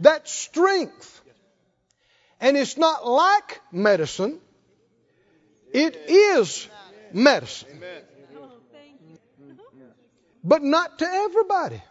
[0.00, 1.20] That's strength.
[2.40, 4.40] And it's not like medicine,
[5.72, 6.68] it is
[7.12, 7.80] medicine.
[10.42, 11.82] But not to everybody.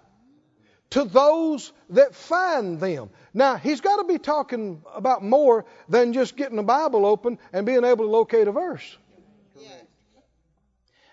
[0.91, 3.09] To those that find them.
[3.33, 7.65] Now, he's got to be talking about more than just getting the Bible open and
[7.65, 8.97] being able to locate a verse.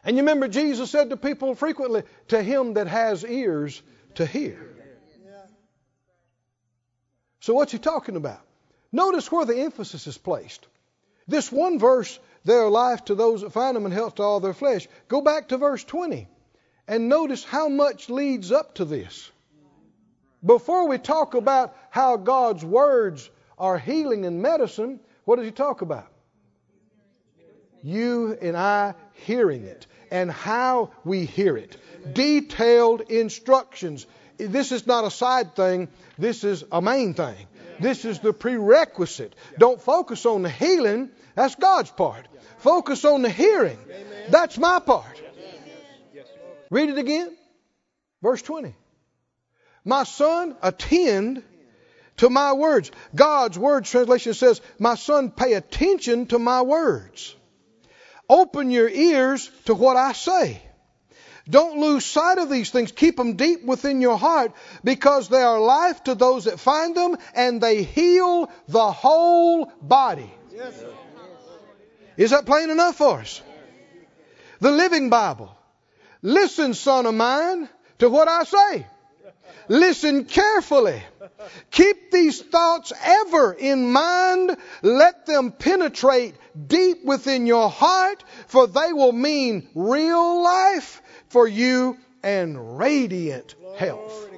[0.05, 3.83] And you remember Jesus said to people frequently, to him that has ears
[4.15, 4.67] to hear.
[7.41, 8.41] So what's he talking about?
[8.93, 10.67] Notice where the emphasis is placed.
[11.27, 14.55] This one verse, their life to those that find them and health to all their
[14.55, 14.89] flesh.
[15.09, 16.29] Go back to verse 20
[16.89, 19.31] and notice how much leads up to this.
[20.45, 25.83] Before we talk about how God's words are healing and medicine, what does he talk
[25.83, 26.09] about?
[27.83, 31.77] You and I hearing it and how we hear it.
[32.13, 34.07] Detailed instructions.
[34.39, 35.89] This is not a side thing,
[36.19, 37.37] this is a main thing.
[37.79, 39.35] This is the prerequisite.
[39.59, 42.27] Don't focus on the healing, that's God's part.
[42.59, 43.79] Focus on the hearing,
[44.29, 45.23] that's my part.
[46.71, 47.37] Read it again.
[48.23, 48.75] Verse 20.
[49.85, 51.43] My son, attend
[52.19, 52.91] to my words.
[53.15, 57.35] God's word translation says, My son, pay attention to my words.
[58.31, 60.63] Open your ears to what I say.
[61.49, 62.93] Don't lose sight of these things.
[62.93, 64.53] Keep them deep within your heart
[64.85, 70.33] because they are life to those that find them and they heal the whole body.
[70.55, 70.81] Yes.
[72.17, 73.43] Is that plain enough for us?
[74.61, 75.51] The Living Bible.
[76.23, 77.69] Listen, son of mine,
[77.99, 78.87] to what I say.
[79.69, 81.03] Listen carefully.
[81.71, 84.57] Keep these thoughts ever in mind.
[84.83, 86.35] Let them penetrate
[86.67, 94.29] deep within your heart, for they will mean real life for you and radiant health.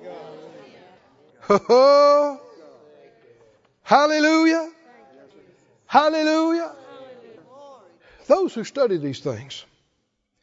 [3.82, 4.70] Hallelujah.
[5.86, 6.72] Hallelujah.
[8.26, 9.64] Those who study these things,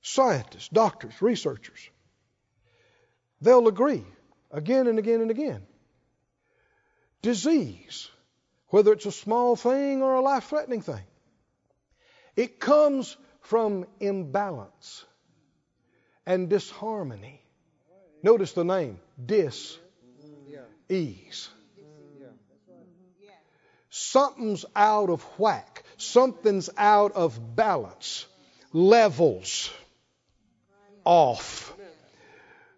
[0.01, 1.89] scientists, doctors, researchers,
[3.41, 4.03] they'll agree
[4.51, 5.61] again and again and again.
[7.21, 8.09] Disease,
[8.69, 11.03] whether it's a small thing or a life threatening thing,
[12.35, 15.05] it comes from imbalance
[16.25, 17.41] and disharmony.
[18.23, 19.77] Notice the name dis
[20.87, 21.49] ease.
[23.91, 28.25] Something's out of whack, something's out of balance,
[28.71, 29.71] levels
[31.03, 31.73] off,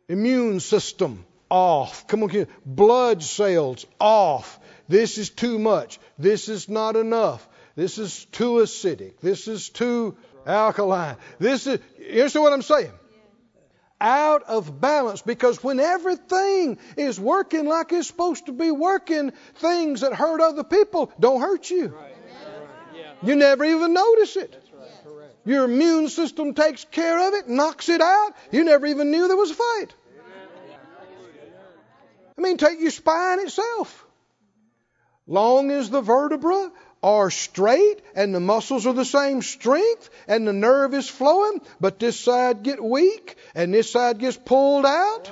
[0.07, 2.08] immune system off.
[2.08, 4.60] Come on, blood cells off.
[4.88, 5.99] This is too much.
[6.18, 7.47] This is not enough.
[7.76, 9.20] This is too acidic.
[9.22, 11.18] This is too alkaline.
[11.39, 12.91] This is, you understand what I'm saying?
[13.99, 20.02] Out of balance because when everything is working like it's supposed to be working, things
[20.02, 21.93] that hurt other people don't hurt you.
[23.22, 24.58] You never even notice it.
[25.45, 28.32] Your immune system takes care of it, knocks it out.
[28.52, 29.93] You never even knew there was a fight.
[32.38, 34.05] I mean, take your spine itself.
[35.27, 36.71] Long as the vertebra
[37.03, 41.99] are straight and the muscles are the same strength and the nerve is flowing, but
[41.99, 45.32] this side get weak and this side gets pulled out,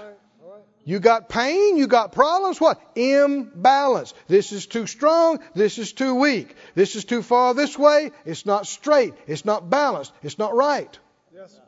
[0.86, 2.82] You got pain, you got problems, what?
[2.96, 4.14] Imbalance.
[4.28, 6.56] This is too strong, this is too weak.
[6.74, 10.98] This is too far this way, it's not straight, it's not balanced, it's not right.
[11.34, 11.60] Yes.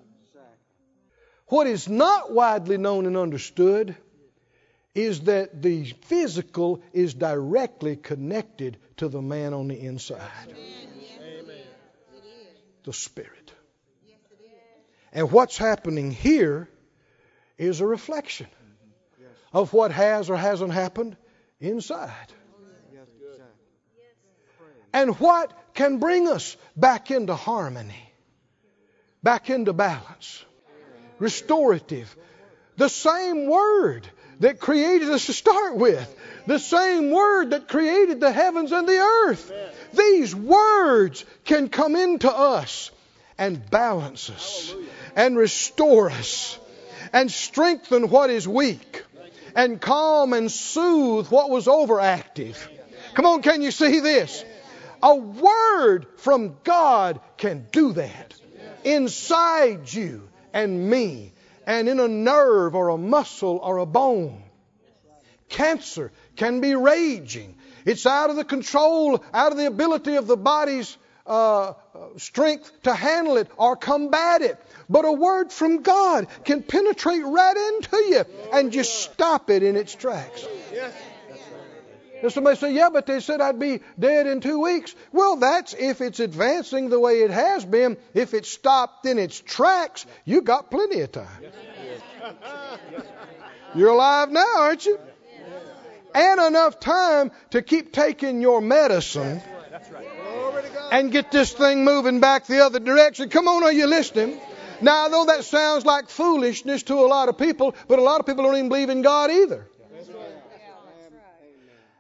[1.48, 3.96] What is not widely known and understood
[4.94, 10.20] is that the physical is directly connected to the man on the inside.
[10.50, 11.56] Amen.
[12.84, 13.54] The spirit.
[15.14, 16.70] And what's happening here
[17.58, 18.48] is a reflection
[19.54, 21.18] of what has or hasn't happened
[21.60, 22.34] inside.
[24.94, 28.12] And what can bring us back into harmony,
[29.24, 30.44] back into balance,
[31.20, 32.16] restorative.
[32.82, 34.08] The same word
[34.40, 36.16] that created us to start with.
[36.48, 39.52] The same word that created the heavens and the earth.
[39.94, 42.90] These words can come into us
[43.38, 44.74] and balance us
[45.16, 46.58] and restore us
[47.14, 49.04] and strengthen what is weak
[49.56, 52.58] and calm and soothe what was overactive.
[53.14, 54.44] Come on, can you see this?
[55.04, 58.34] A word from God can do that
[58.84, 61.34] inside you and me
[61.66, 64.44] and in a nerve or a muscle or a bone.
[65.50, 67.56] Cancer can be raging.
[67.86, 71.74] It's out of the control, out of the ability of the body's uh,
[72.18, 74.58] strength to handle it or combat it.
[74.90, 79.76] But a word from God can penetrate right into you and just stop it in
[79.76, 80.46] its tracks.
[82.22, 84.94] And somebody say, yeah, but they said I'd be dead in two weeks.
[85.12, 87.98] Well, that's if it's advancing the way it has been.
[88.14, 91.28] If it's stopped in its tracks, you got plenty of time.
[93.76, 95.00] You're alive now, aren't you?
[96.14, 99.42] And enough time to keep taking your medicine
[100.92, 103.30] and get this thing moving back the other direction.
[103.30, 104.40] Come on, are you listening?
[104.82, 108.20] Now, I know that sounds like foolishness to a lot of people, but a lot
[108.20, 109.68] of people don't even believe in God either.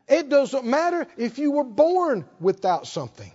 [0.07, 3.31] It doesn't matter if you were born without something.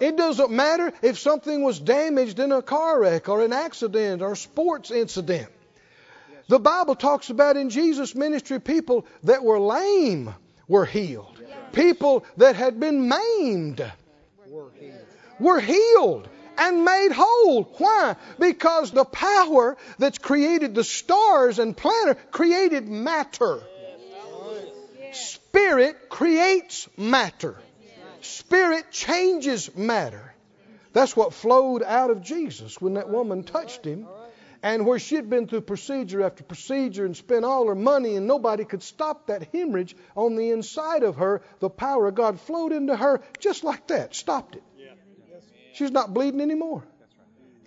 [0.00, 4.32] It doesn't matter if something was damaged in a car wreck or an accident or
[4.32, 5.48] a sports incident.
[6.48, 10.34] The Bible talks about in Jesus' ministry people that were lame
[10.68, 11.40] were healed.
[11.72, 13.92] People that had been maimed
[15.38, 16.28] were healed
[16.58, 17.64] and made whole.
[17.78, 18.16] Why?
[18.38, 23.60] Because the power that's created the stars and planet created matter.
[25.14, 27.56] Spirit creates matter.
[28.20, 30.34] Spirit changes matter.
[30.92, 34.06] That's what flowed out of Jesus when that woman touched him.
[34.62, 38.26] And where she had been through procedure after procedure and spent all her money and
[38.26, 42.72] nobody could stop that hemorrhage on the inside of her, the power of God flowed
[42.72, 44.62] into her just like that, stopped it.
[45.74, 46.82] She's not bleeding anymore.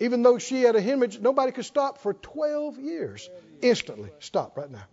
[0.00, 3.30] Even though she had a hemorrhage, nobody could stop for 12 years.
[3.62, 4.84] Instantly, stop right now.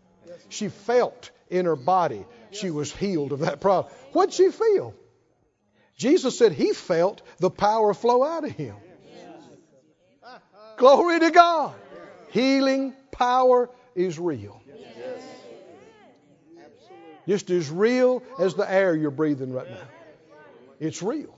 [0.49, 2.25] She felt in her body
[2.55, 3.93] she was healed of that problem.
[4.13, 4.93] What'd she feel?
[5.97, 8.75] Jesus said he felt the power flow out of him.
[10.77, 11.73] Glory to God.
[12.31, 14.61] Healing power is real.
[14.67, 15.21] Yes.
[17.27, 19.87] Just as real as the air you're breathing right now.
[20.79, 21.37] It's real.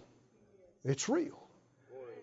[0.84, 1.38] It's real.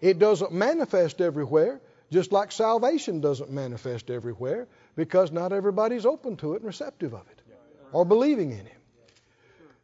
[0.01, 1.81] It doesn't manifest everywhere,
[2.11, 4.67] just like salvation doesn't manifest everywhere,
[4.97, 7.41] because not everybody's open to it and receptive of it
[7.93, 8.81] or believing in Him.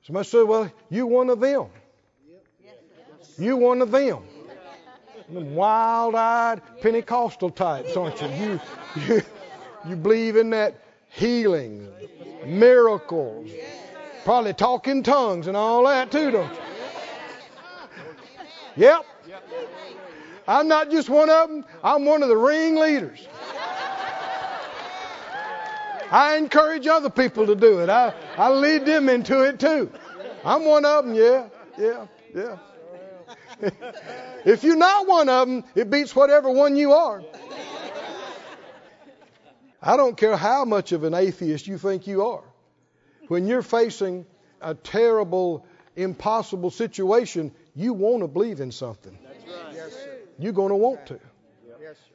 [0.02, 1.66] Somebody said, Well, you one of them.
[3.38, 4.22] You one of them.
[5.32, 8.28] Them wild eyed Pentecostal types, aren't you?
[8.28, 8.60] You,
[9.06, 9.22] you?
[9.88, 10.74] you believe in that
[11.10, 11.88] healing,
[12.44, 13.50] miracles,
[14.24, 16.58] probably talking tongues and all that too, don't you?
[18.76, 19.06] Yep.
[20.48, 23.26] I'm not just one of them, I'm one of the ringleaders.
[26.10, 27.88] I encourage other people to do it.
[27.88, 29.90] I, I lead them into it too.
[30.44, 32.58] I'm one of them, yeah, yeah, yeah.
[34.44, 37.22] if you're not one of them, it beats whatever one you are.
[39.82, 42.44] I don't care how much of an atheist you think you are.
[43.28, 44.26] When you're facing
[44.60, 45.64] a terrible,
[45.96, 49.16] impossible situation, you want to believe in something.
[50.38, 51.20] You're going to want to.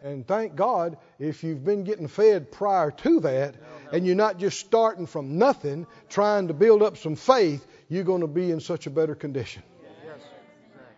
[0.04, 3.56] And thank God if you've been getting fed prior to that
[3.96, 8.20] and you're not just starting from nothing trying to build up some faith, you're going
[8.20, 9.64] to be in such a better condition.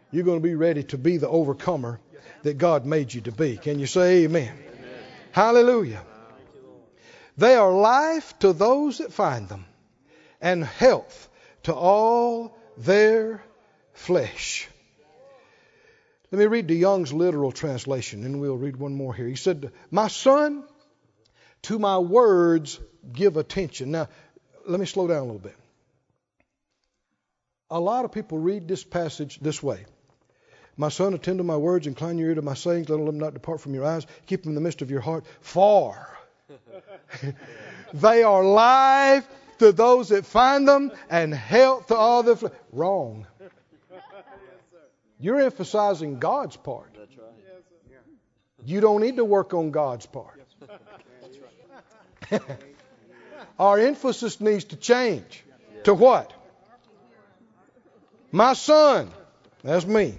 [0.09, 1.99] You're going to be ready to be the overcomer
[2.41, 3.57] that God made you to be.
[3.57, 4.47] Can you say amen?
[4.47, 4.89] amen.
[5.31, 6.03] Hallelujah.
[7.37, 9.65] They are life to those that find them
[10.41, 11.29] and health
[11.63, 13.43] to all their
[13.93, 14.67] flesh.
[16.31, 19.27] Let me read the Young's literal translation, and we'll read one more here.
[19.27, 20.63] He said, My son,
[21.67, 22.79] To my words,
[23.11, 23.91] give attention.
[23.91, 24.07] Now,
[24.65, 25.55] let me slow down a little bit.
[27.69, 29.85] A lot of people read this passage this way
[30.77, 33.33] My son, attend to my words, incline your ear to my sayings, let them not
[33.33, 35.25] depart from your eyes, keep them in the midst of your heart.
[35.41, 36.17] far.
[37.93, 39.27] they are life
[39.59, 42.53] to those that find them and health to all the flesh.
[42.71, 43.27] Wrong.
[45.19, 46.95] You're emphasizing God's part.
[48.63, 50.39] You don't need to work on God's part.
[53.59, 55.43] Our emphasis needs to change.
[55.83, 56.33] To what?
[58.31, 59.09] My son,
[59.63, 60.17] that's me.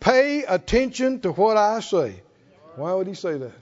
[0.00, 2.22] Pay attention to what I say.
[2.76, 3.52] Why would he say that?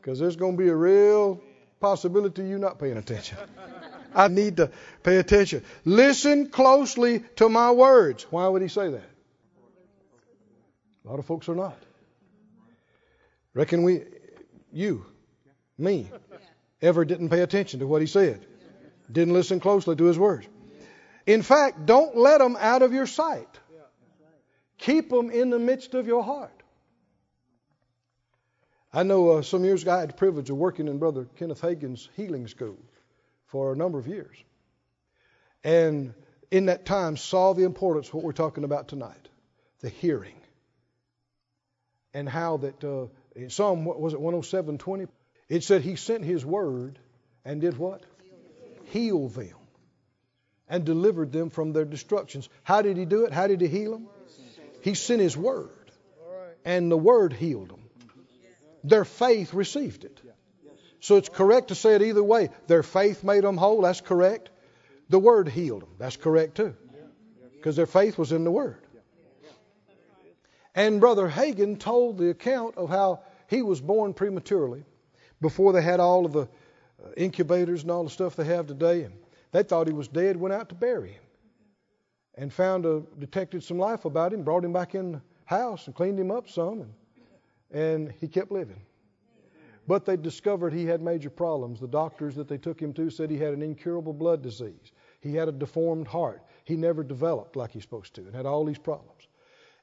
[0.00, 1.40] Because there's going to be a real
[1.78, 3.36] possibility of you not paying attention.
[4.14, 4.70] I need to
[5.02, 5.64] pay attention.
[5.84, 8.26] Listen closely to my words.
[8.30, 9.10] Why would he say that?
[11.04, 11.78] A lot of folks are not.
[13.52, 14.02] Reckon we,
[14.72, 15.04] you,
[15.78, 16.10] me,
[16.82, 18.44] ever didn't pay attention to what he said,
[19.10, 20.46] didn't listen closely to his words.
[21.26, 23.48] In fact, don't let them out of your sight.
[24.78, 26.62] Keep them in the midst of your heart.
[28.92, 31.60] I know uh, some years ago I had the privilege of working in Brother Kenneth
[31.60, 32.78] Hagin's healing school
[33.46, 34.36] for a number of years.
[35.62, 36.14] And
[36.50, 39.28] in that time saw the importance of what we're talking about tonight,
[39.80, 40.34] the hearing.
[42.12, 43.06] And how that uh,
[43.42, 45.08] in Psalm was it 107:20?
[45.48, 46.98] It said he sent his word
[47.44, 48.04] and did what?
[48.86, 49.54] Heal them
[50.68, 52.48] and delivered them from their destructions.
[52.62, 53.32] How did he do it?
[53.32, 54.08] How did he heal them?
[54.82, 55.70] He sent his word.
[56.64, 57.82] And the word healed them.
[58.84, 60.20] Their faith received it.
[61.00, 62.50] So it's correct to say it either way.
[62.66, 63.82] Their faith made them whole.
[63.82, 64.50] That's correct.
[65.08, 65.94] The word healed them.
[65.98, 66.74] That's correct too.
[67.56, 68.78] Because their faith was in the word.
[70.74, 74.84] And Brother Hagin told the account of how he was born prematurely
[75.40, 79.02] before they had all of the uh, incubators and all the stuff they have today.
[79.02, 79.14] And
[79.50, 81.22] they thought he was dead, went out to bury him.
[82.36, 85.96] And found a, detected some life about him, brought him back in the house and
[85.96, 86.82] cleaned him up some.
[86.82, 86.94] And,
[87.72, 88.80] and he kept living.
[89.88, 91.80] But they discovered he had major problems.
[91.80, 94.92] The doctors that they took him to said he had an incurable blood disease.
[95.20, 96.44] He had a deformed heart.
[96.62, 99.26] He never developed like he's supposed to and had all these problems.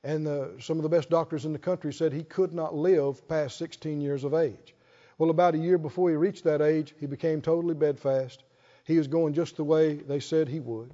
[0.03, 3.28] And the, some of the best doctors in the country said he could not live
[3.28, 4.76] past 16 years of age.
[5.18, 8.44] Well, about a year before he reached that age, he became totally bedfast.
[8.84, 10.91] He was going just the way they said he would.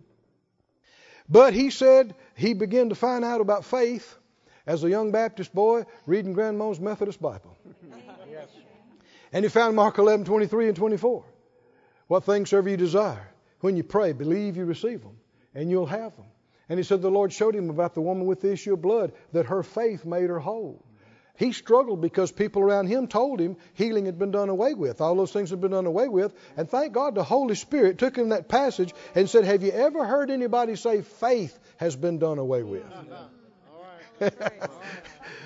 [1.29, 4.17] But he said he began to find out about faith
[4.65, 7.57] as a young Baptist boy reading Grandma's Methodist Bible.
[8.29, 8.47] Yes.
[9.31, 11.23] And he found Mark 11, 23 and 24.
[12.07, 13.29] What things soever you desire,
[13.61, 15.17] when you pray, believe you receive them,
[15.55, 16.25] and you'll have them.
[16.73, 19.11] And he said the Lord showed him about the woman with the issue of blood,
[19.31, 20.83] that her faith made her whole.
[21.37, 24.99] He struggled because people around him told him healing had been done away with.
[24.99, 26.33] All those things had been done away with.
[26.57, 30.03] And thank God the Holy Spirit took him that passage and said, Have you ever
[30.03, 32.83] heard anybody say faith has been done away with?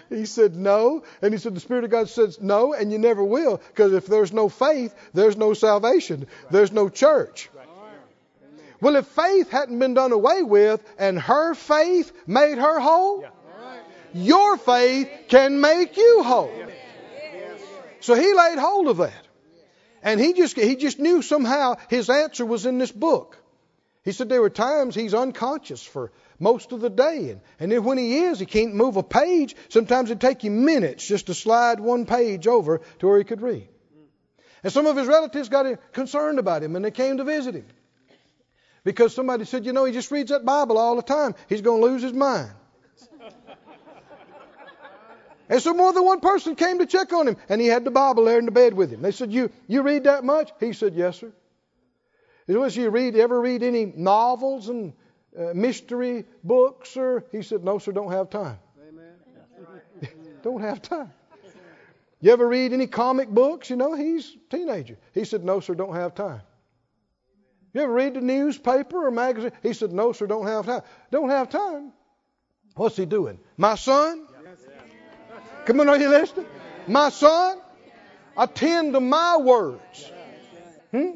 [0.09, 1.03] he said, No.
[1.21, 4.07] And he said, The Spirit of God says, No, and you never will, because if
[4.07, 7.49] there's no faith, there's no salvation, there's no church.
[8.79, 13.25] Well, if faith hadn't been done away with and her faith made her whole,
[14.13, 16.51] your faith can make you whole.
[17.99, 19.27] So he laid hold of that.
[20.03, 23.37] And he just, he just knew somehow his answer was in this book.
[24.03, 27.31] He said there were times he's unconscious for most of the day.
[27.31, 29.55] And, and then when he is, he can't move a page.
[29.69, 33.41] Sometimes it'd take him minutes just to slide one page over to where he could
[33.41, 33.67] read.
[34.63, 37.65] And some of his relatives got concerned about him and they came to visit him.
[38.87, 41.35] Because somebody said, you know, he just reads that Bible all the time.
[41.49, 42.49] He's going to lose his mind.
[45.49, 47.91] And so more than one person came to check on him, and he had the
[47.91, 49.01] Bible there in the bed with him.
[49.01, 51.31] They said, "You you read that much?" He said, "Yes, sir."
[52.47, 54.91] He was you read ever read any novels and
[55.37, 58.59] uh, mystery books, or he said, "No, sir, don't have time."
[58.89, 59.15] Amen.
[60.43, 61.13] don't have time.
[62.19, 63.69] You ever read any comic books?
[63.69, 64.97] You know, he's a teenager.
[65.13, 66.41] He said, "No, sir, don't have time."
[67.73, 69.51] You ever read the newspaper or magazine?
[69.61, 70.81] He said, "No, sir, don't have time."
[71.11, 71.93] Don't have time.
[72.75, 73.39] What's he doing?
[73.57, 74.27] My son,
[75.65, 76.45] Come on, are you listening?
[76.87, 77.59] My son,
[78.37, 80.11] attend to my words.
[80.91, 81.11] Hmm?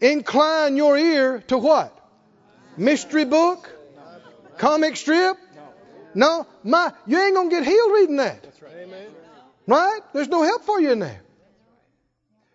[0.00, 1.96] Incline your ear to what?
[2.78, 3.70] Mystery book?
[4.56, 5.36] Comic strip?
[6.14, 8.46] No, my you ain't gonna get healed reading that.
[9.66, 10.00] Right?
[10.14, 11.20] There's no help for you in there.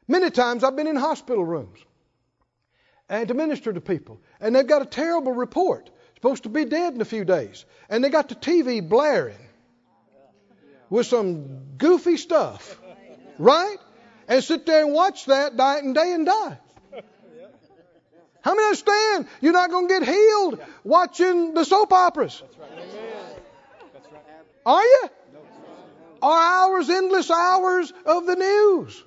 [0.07, 1.77] Many times I've been in hospital rooms
[3.09, 5.89] and to minister to people, and they've got a terrible report.
[6.15, 9.37] Supposed to be dead in a few days, and they got the TV blaring
[10.89, 12.79] with some goofy stuff.
[13.37, 13.77] Right?
[14.27, 16.57] And sit there and watch that night and day and die.
[18.41, 22.41] How many understand you're not going to get healed watching the soap operas?
[24.65, 25.09] Are you?
[26.21, 29.03] Are hours, endless hours of the news?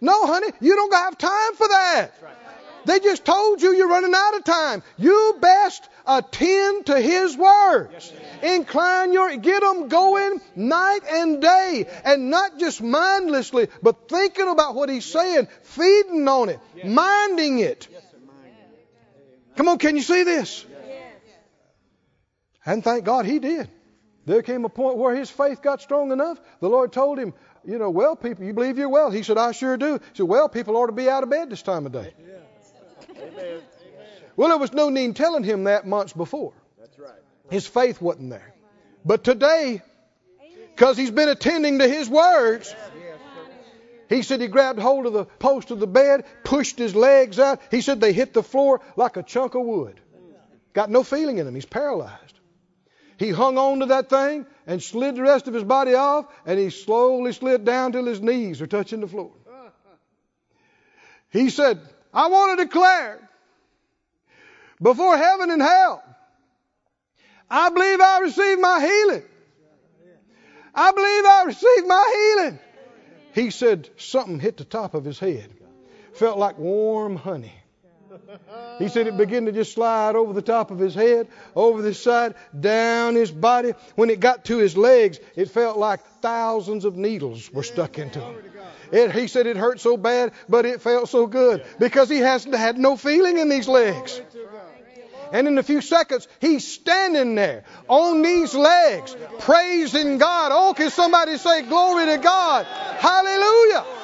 [0.00, 2.14] No, honey, you don't have time for that.
[2.84, 4.82] They just told you you're running out of time.
[4.96, 8.12] You best attend to His words.
[8.42, 14.74] Incline your, get them going night and day, and not just mindlessly, but thinking about
[14.74, 17.88] what He's saying, feeding on it, minding it.
[19.56, 20.64] Come on, can you see this?
[22.64, 23.68] And thank God He did.
[24.26, 26.38] There came a point where his faith got strong enough.
[26.60, 27.32] The Lord told him,
[27.64, 29.10] you know, well, people, you believe you're well?
[29.10, 29.94] He said, I sure do.
[29.94, 32.14] He said, well, people ought to be out of bed this time of day.
[34.36, 36.52] Well, there was no need telling him that months before.
[36.78, 37.10] That's right.
[37.50, 38.54] His faith wasn't there.
[39.04, 39.82] But today,
[40.74, 42.74] because he's been attending to his words,
[44.08, 47.60] he said he grabbed hold of the post of the bed, pushed his legs out.
[47.70, 50.00] He said they hit the floor like a chunk of wood.
[50.72, 51.54] Got no feeling in him.
[51.54, 52.40] He's paralyzed.
[53.18, 56.58] He hung on to that thing and slid the rest of his body off, and
[56.58, 59.32] he slowly slid down till his knees are touching the floor.
[61.30, 61.80] He said,
[62.12, 63.18] I want to declare
[64.82, 66.02] before heaven and hell,
[67.48, 69.22] I believe I received my healing.
[70.74, 72.58] I believe I received my healing.
[73.34, 75.50] He said something hit the top of his head.
[76.14, 77.59] Felt like warm honey.
[78.78, 81.94] He said it began to just slide over the top of his head, over the
[81.94, 83.74] side, down his body.
[83.94, 88.20] When it got to his legs, it felt like thousands of needles were stuck into
[88.20, 88.36] him.
[88.90, 92.54] It, he said it hurt so bad, but it felt so good because he hasn't
[92.54, 94.20] had no feeling in these legs.
[95.32, 100.50] And in a few seconds, he's standing there on these legs, praising God.
[100.52, 102.66] Oh, can somebody say glory to God?
[102.66, 103.99] Hallelujah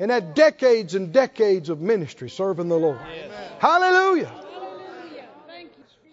[0.00, 2.98] and had decades and decades of ministry serving the Lord.
[3.58, 4.32] Hallelujah.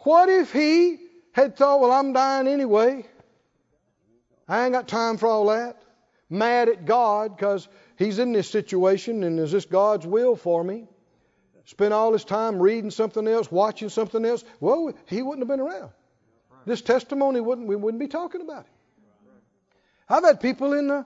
[0.02, 1.00] What if he
[1.32, 3.06] had thought, well, I'm dying anyway?
[4.48, 5.82] I ain't got time for all that.
[6.30, 10.88] Mad at God because he's in this situation and is this God's will for me?
[11.64, 14.44] Spend all his time reading something else, watching something else.
[14.60, 15.92] Well, he wouldn't have been around.
[16.66, 18.72] This testimony wouldn't we wouldn't be talking about it.
[20.10, 21.06] I've had people in the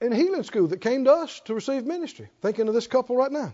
[0.00, 2.28] in healing school that came to us to receive ministry.
[2.42, 3.52] Thinking of this couple right now.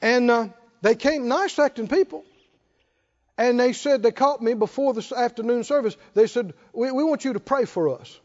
[0.00, 0.48] And uh,
[0.82, 2.24] they came nice acting people.
[3.38, 5.96] And they said, they caught me before this afternoon service.
[6.14, 8.18] They said, we, we want you to pray for us.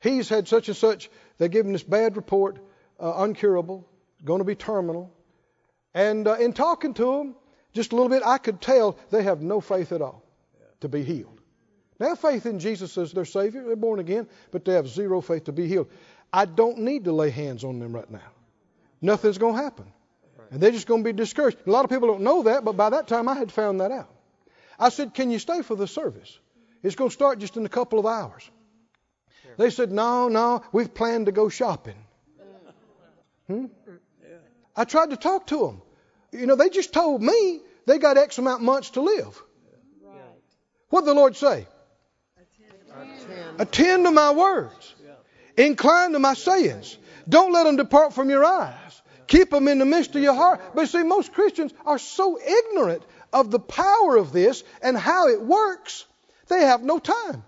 [0.00, 1.10] He's had such and such.
[1.38, 2.58] They're giving this bad report,
[3.00, 3.84] uh, uncurable,
[4.24, 5.12] going to be terminal.
[5.94, 7.34] And uh, in talking to them,
[7.72, 10.22] just a little bit, I could tell they have no faith at all
[10.80, 11.40] to be healed.
[11.98, 13.64] They have faith in Jesus as their Savior.
[13.64, 15.88] They're born again, but they have zero faith to be healed.
[16.36, 18.30] I don't need to lay hands on them right now.
[19.00, 19.86] Nothing's going to happen.
[20.50, 21.56] And they're just going to be discouraged.
[21.66, 23.90] A lot of people don't know that, but by that time I had found that
[23.90, 24.10] out.
[24.78, 26.38] I said, Can you stay for the service?
[26.82, 28.50] It's going to start just in a couple of hours.
[29.56, 31.96] They said, No, no, we've planned to go shopping.
[33.46, 33.66] Hmm?
[34.76, 35.82] I tried to talk to them.
[36.32, 39.42] You know, they just told me they got X amount of months to live.
[40.90, 41.66] What did the Lord say?
[42.36, 44.95] Attend, Attend to my words.
[45.56, 46.98] Incline to my sayings.
[47.28, 49.02] Don't let them depart from your eyes.
[49.26, 50.60] Keep them in the midst of your heart.
[50.74, 53.02] But see, most Christians are so ignorant
[53.32, 56.06] of the power of this and how it works,
[56.48, 57.42] they have no time.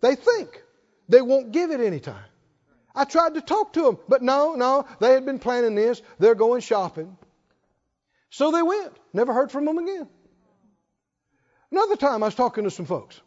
[0.00, 0.62] They think
[1.08, 2.24] they won't give it any time.
[2.94, 6.00] I tried to talk to them, but no, no, they had been planning this.
[6.18, 7.16] They're going shopping.
[8.30, 8.92] So they went.
[9.12, 10.08] Never heard from them again.
[11.70, 13.20] Another time I was talking to some folks.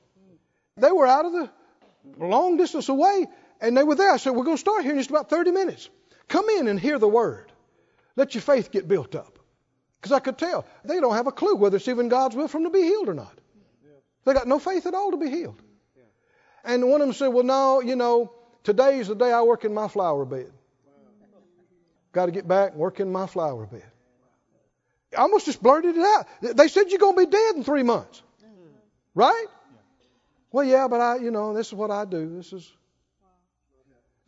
[0.77, 1.49] They were out of the
[2.17, 3.27] long distance away
[3.61, 4.11] and they were there.
[4.11, 5.89] I said, We're going to start here in just about 30 minutes.
[6.27, 7.51] Come in and hear the word.
[8.15, 9.39] Let your faith get built up.
[9.99, 12.57] Because I could tell they don't have a clue whether it's even God's will for
[12.57, 13.37] them to be healed or not.
[14.25, 15.61] They got no faith at all to be healed.
[16.63, 18.33] And one of them said, Well, no, you know,
[18.63, 20.51] today's the day I work in my flower bed.
[22.11, 23.85] Got to get back and work in my flower bed.
[25.17, 26.27] I almost just blurted it out.
[26.41, 28.21] They said you're going to be dead in three months.
[29.15, 29.45] Right?
[30.51, 32.37] Well, yeah, but I, you know, this is what I do.
[32.37, 32.71] This is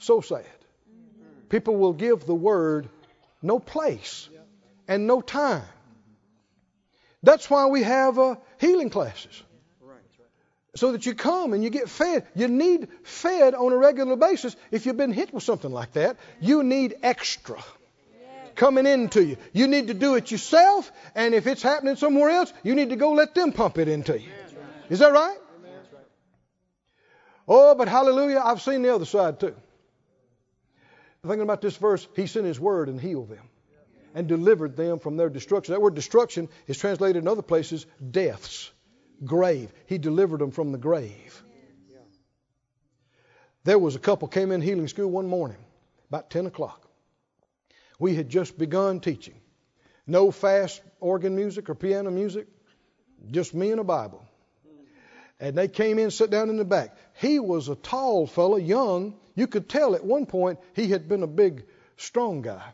[0.03, 0.45] so sad.
[1.49, 2.89] People will give the word
[3.41, 4.29] no place
[4.87, 5.63] and no time.
[7.23, 9.43] That's why we have uh, healing classes.
[10.75, 12.25] So that you come and you get fed.
[12.33, 14.55] You need fed on a regular basis.
[14.71, 17.61] If you've been hit with something like that, you need extra
[18.55, 19.37] coming into you.
[19.53, 22.95] You need to do it yourself, and if it's happening somewhere else, you need to
[22.95, 24.29] go let them pump it into you.
[24.89, 25.37] Is that right?
[27.47, 29.55] Oh, but hallelujah, I've seen the other side too.
[31.23, 33.47] Thinking about this verse, He sent His word and healed them
[34.15, 35.73] and delivered them from their destruction.
[35.73, 38.71] That word destruction is translated in other places deaths,
[39.23, 39.71] grave.
[39.85, 41.43] He delivered them from the grave.
[43.63, 45.63] There was a couple came in healing school one morning,
[46.09, 46.87] about 10 o'clock.
[47.99, 49.35] We had just begun teaching.
[50.07, 52.47] No fast organ music or piano music,
[53.29, 54.25] just me and a Bible.
[55.39, 56.97] And they came in, sat down in the back.
[57.19, 59.15] He was a tall fellow, young.
[59.35, 61.65] You could tell at one point he had been a big,
[61.97, 62.73] strong guy,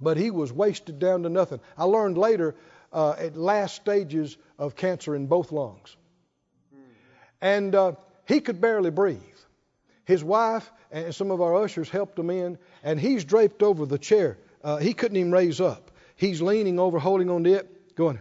[0.00, 1.60] but he was wasted down to nothing.
[1.76, 2.54] I learned later
[2.92, 5.96] uh, at last stages of cancer in both lungs.
[7.40, 7.92] And uh,
[8.26, 9.20] he could barely breathe.
[10.04, 13.98] His wife and some of our ushers helped him in, and he's draped over the
[13.98, 14.38] chair.
[14.62, 15.90] Uh, he couldn't even raise up.
[16.16, 18.20] He's leaning over, holding on to it, going.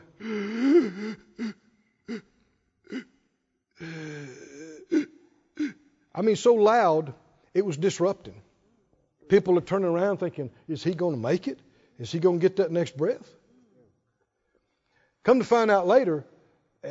[6.16, 7.14] I mean, so loud,
[7.54, 8.42] it was disrupting.
[9.30, 11.60] People are turning around thinking, is he going to make it?
[12.00, 13.30] Is he going to get that next breath?
[15.24, 16.26] Come to find out later,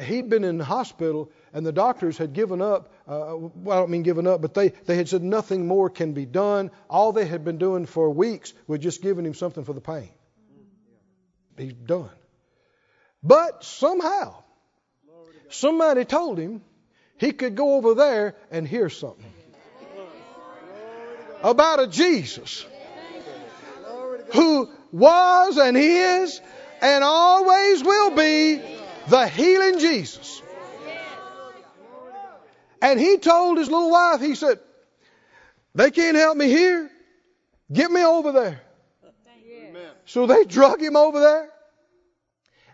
[0.01, 2.93] he'd been in the hospital and the doctors had given up.
[3.07, 6.13] Uh, well, I don't mean given up, but they, they had said nothing more can
[6.13, 6.71] be done.
[6.89, 10.09] All they had been doing for weeks was just giving him something for the pain.
[11.59, 12.11] He's done.
[13.23, 14.43] But somehow,
[15.51, 16.63] somebody told him
[17.19, 19.33] he could go over there and hear something
[21.43, 22.65] about a Jesus
[24.33, 26.41] who was and is
[26.81, 28.61] and always will be
[29.09, 30.43] the healing Jesus.
[32.81, 34.59] And he told his little wife, he said,
[35.75, 36.91] They can't help me here.
[37.73, 38.61] Get me over there.
[40.05, 41.49] So they drug him over there.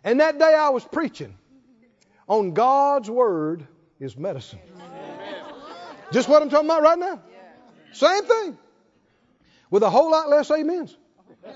[0.03, 1.37] And that day I was preaching
[2.27, 3.67] on God's Word
[4.01, 4.61] is medicine.
[6.11, 7.21] Just what I'm talking about right now.
[7.93, 8.59] Same thing.
[9.71, 10.97] With a whole lot less amens.
[11.43, 11.53] There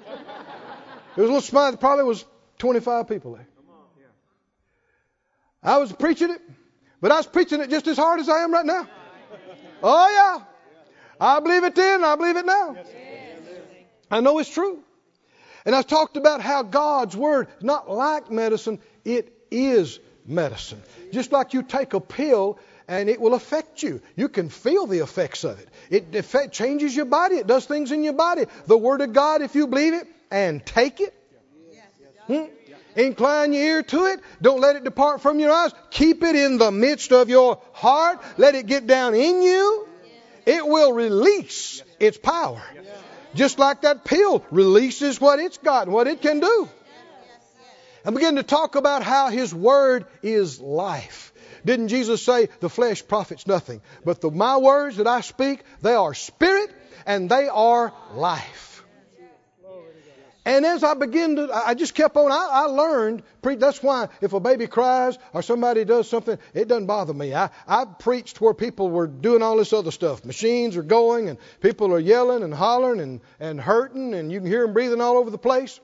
[1.16, 2.24] was a little smile, probably was
[2.58, 3.48] 25 people there.
[5.62, 6.40] I was preaching it.
[7.00, 8.88] But I was preaching it just as hard as I am right now.
[9.82, 10.44] Oh, yeah.
[11.20, 12.76] I believe it then, I believe it now.
[14.10, 14.82] I know it's true.
[15.64, 20.82] And I've talked about how God's Word is not like medicine, it is medicine.
[21.12, 24.00] Just like you take a pill and it will affect you.
[24.16, 25.68] You can feel the effects of it.
[25.90, 28.46] It effect, changes your body, it does things in your body.
[28.66, 31.14] The Word of God, if you believe it and take it,
[32.26, 32.44] hmm?
[32.94, 34.20] Incline your ear to it.
[34.40, 35.72] Don't let it depart from your eyes.
[35.90, 38.20] Keep it in the midst of your heart.
[38.36, 39.88] Let it get down in you.
[40.44, 42.62] It will release its power.
[43.34, 46.68] Just like that pill releases what it's got and what it can do.
[48.04, 51.31] And begin to talk about how His Word is life.
[51.64, 55.94] Didn't Jesus say, the flesh profits nothing, but the, my words that I speak, they
[55.94, 56.74] are spirit
[57.06, 58.72] and they are life.
[60.44, 62.32] And as I begin to, I just kept on.
[62.32, 63.22] I, I learned.
[63.42, 67.32] That's why if a baby cries or somebody does something, it doesn't bother me.
[67.32, 70.24] I, I preached where people were doing all this other stuff.
[70.24, 74.48] Machines are going and people are yelling and hollering and, and hurting and you can
[74.48, 75.78] hear them breathing all over the place.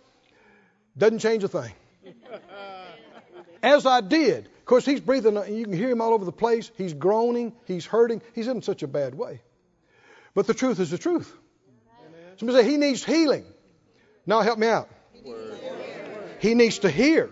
[0.96, 1.72] Doesn't change a thing.
[3.62, 4.48] As I did.
[4.68, 5.34] Of course, he's breathing.
[5.34, 6.70] Uh, you can hear him all over the place.
[6.76, 7.54] He's groaning.
[7.64, 8.20] He's hurting.
[8.34, 9.40] He's in such a bad way.
[10.34, 11.34] But the truth is the truth.
[12.36, 13.46] Somebody say he needs healing.
[14.26, 14.90] Now help me out.
[16.40, 17.30] He needs to hear.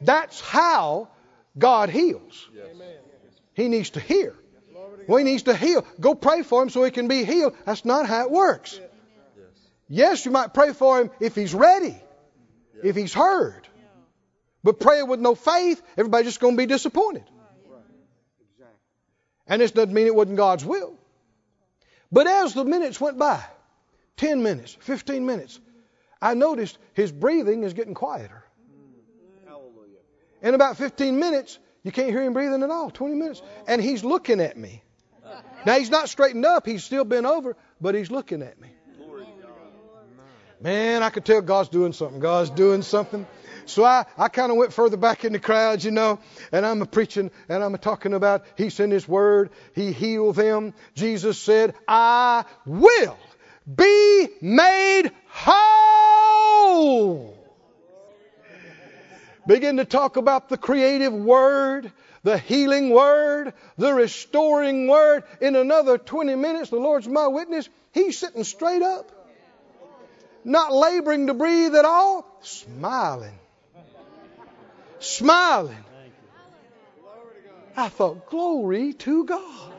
[0.00, 1.08] That's how
[1.58, 2.48] God heals.
[3.54, 4.36] He needs to hear.
[5.08, 5.84] Well, he needs to heal.
[5.98, 7.56] Go pray for him so he can be healed.
[7.66, 8.78] That's not how it works.
[9.88, 12.00] Yes, you might pray for him if he's ready,
[12.84, 13.66] if he's heard.
[14.62, 17.24] But praying with no faith, everybody's just going to be disappointed.
[19.46, 20.94] And this doesn't mean it wasn't God's will.
[22.12, 23.42] But as the minutes went by,
[24.16, 25.58] 10 minutes, 15 minutes,
[26.20, 28.44] I noticed his breathing is getting quieter.
[30.42, 32.90] In about 15 minutes, you can't hear him breathing at all.
[32.90, 33.42] 20 minutes.
[33.66, 34.82] And he's looking at me.
[35.66, 36.66] Now, he's not straightened up.
[36.66, 38.68] He's still bent over, but he's looking at me.
[40.60, 42.20] Man, I could tell God's doing something.
[42.20, 43.26] God's doing something.
[43.64, 46.18] So I, I kind of went further back in the crowd, you know,
[46.52, 50.36] and I'm a preaching and I'm a talking about He sent His word, He healed
[50.36, 50.74] them.
[50.94, 53.16] Jesus said, I will
[53.74, 57.36] be made whole.
[59.46, 61.90] Begin to talk about the creative word,
[62.22, 65.24] the healing word, the restoring word.
[65.40, 69.10] In another 20 minutes, the Lord's my witness, he's sitting straight up,
[70.44, 73.38] not laboring to breathe at all, smiling.
[74.98, 75.84] Smiling.
[77.76, 79.72] I thought, glory to God.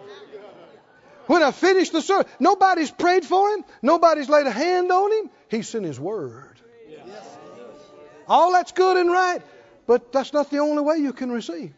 [1.28, 3.64] When I finished the service, nobody's prayed for him.
[3.82, 5.30] Nobody's laid a hand on him.
[5.50, 6.60] He sent his word.
[8.28, 9.42] All that's good and right,
[9.88, 11.74] but that's not the only way you can receive.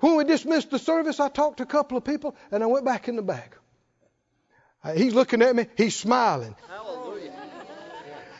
[0.00, 2.84] When we dismissed the service, I talked to a couple of people and I went
[2.84, 3.56] back in the back.
[4.84, 6.54] Uh, he's looking at me, he's smiling.
[6.68, 7.05] Hallelujah.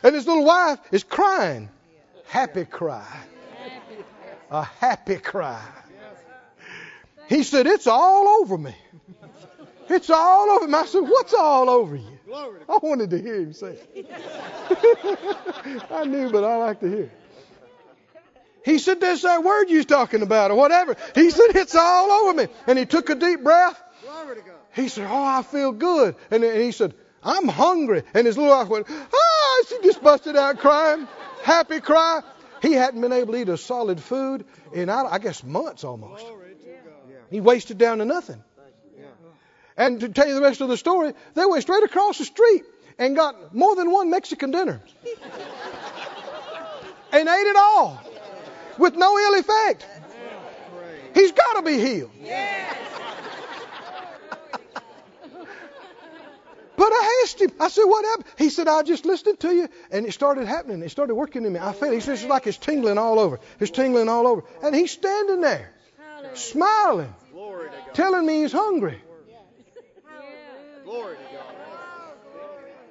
[0.03, 1.69] And his little wife is crying.
[2.25, 3.05] Happy cry.
[4.49, 5.61] A happy cry.
[7.27, 8.75] He said, It's all over me.
[9.89, 10.73] It's all over me.
[10.73, 12.17] I said, What's all over you?
[12.33, 14.09] I wanted to hear him say it.
[15.91, 17.11] I knew, but I like to hear.
[18.63, 20.95] He said, There's that word you was talking about, or whatever.
[21.15, 22.47] He said, It's all over me.
[22.67, 23.81] And he took a deep breath.
[24.73, 26.15] He said, Oh, I feel good.
[26.31, 26.93] And, he said,
[27.23, 28.03] I'm hungry.
[28.13, 29.26] And his little wife went, ah,
[29.57, 31.07] Ah, she just busted out crying.
[31.43, 32.21] Happy cry.
[32.61, 36.25] He hadn't been able to eat a solid food in, I guess, months almost.
[37.29, 38.43] He wasted down to nothing.
[39.75, 42.63] And to tell you the rest of the story, they went straight across the street
[42.97, 44.81] and got more than one Mexican dinner.
[47.11, 48.01] and ate it all
[48.79, 49.85] with no ill effect.
[51.13, 52.11] He's got to be healed.
[56.77, 58.25] But I asked him, I said, what happened?
[58.37, 60.83] He said, I just listened to you, and it started happening.
[60.83, 61.59] It started working in me.
[61.59, 61.91] I felt.
[61.91, 63.39] He said, it's like it's tingling all over.
[63.59, 64.43] It's tingling all over.
[64.61, 65.73] And he's standing there,
[66.35, 67.13] smiling,
[67.93, 69.01] telling me he's hungry.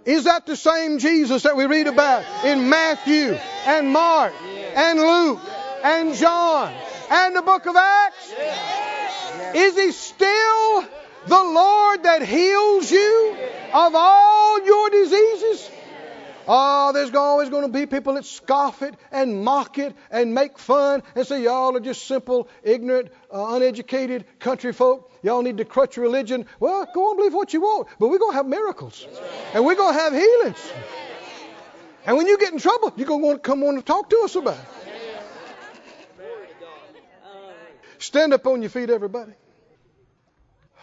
[0.05, 4.33] Is that the same Jesus that we read about in Matthew and Mark
[4.75, 5.41] and Luke
[5.83, 6.73] and John
[7.11, 8.33] and the book of Acts?
[9.55, 10.85] Is he still
[11.27, 13.37] the Lord that heals you
[13.73, 15.71] of all your diseases?
[16.49, 20.59] Oh, there's always going to be people that scoff it and mock it and make
[20.59, 25.11] fun and say, y'all are just simple, ignorant, uh, uneducated country folk.
[25.23, 26.47] Y'all need to crutch religion.
[26.61, 29.05] Well, go on, and believe what you want, but we're going to have miracles.
[29.55, 30.73] And we're going to have healings.
[32.07, 34.09] And when you get in trouble, you're going to want to come on and talk
[34.11, 34.65] to us about it.
[37.99, 39.33] Stand up on your feet, everybody.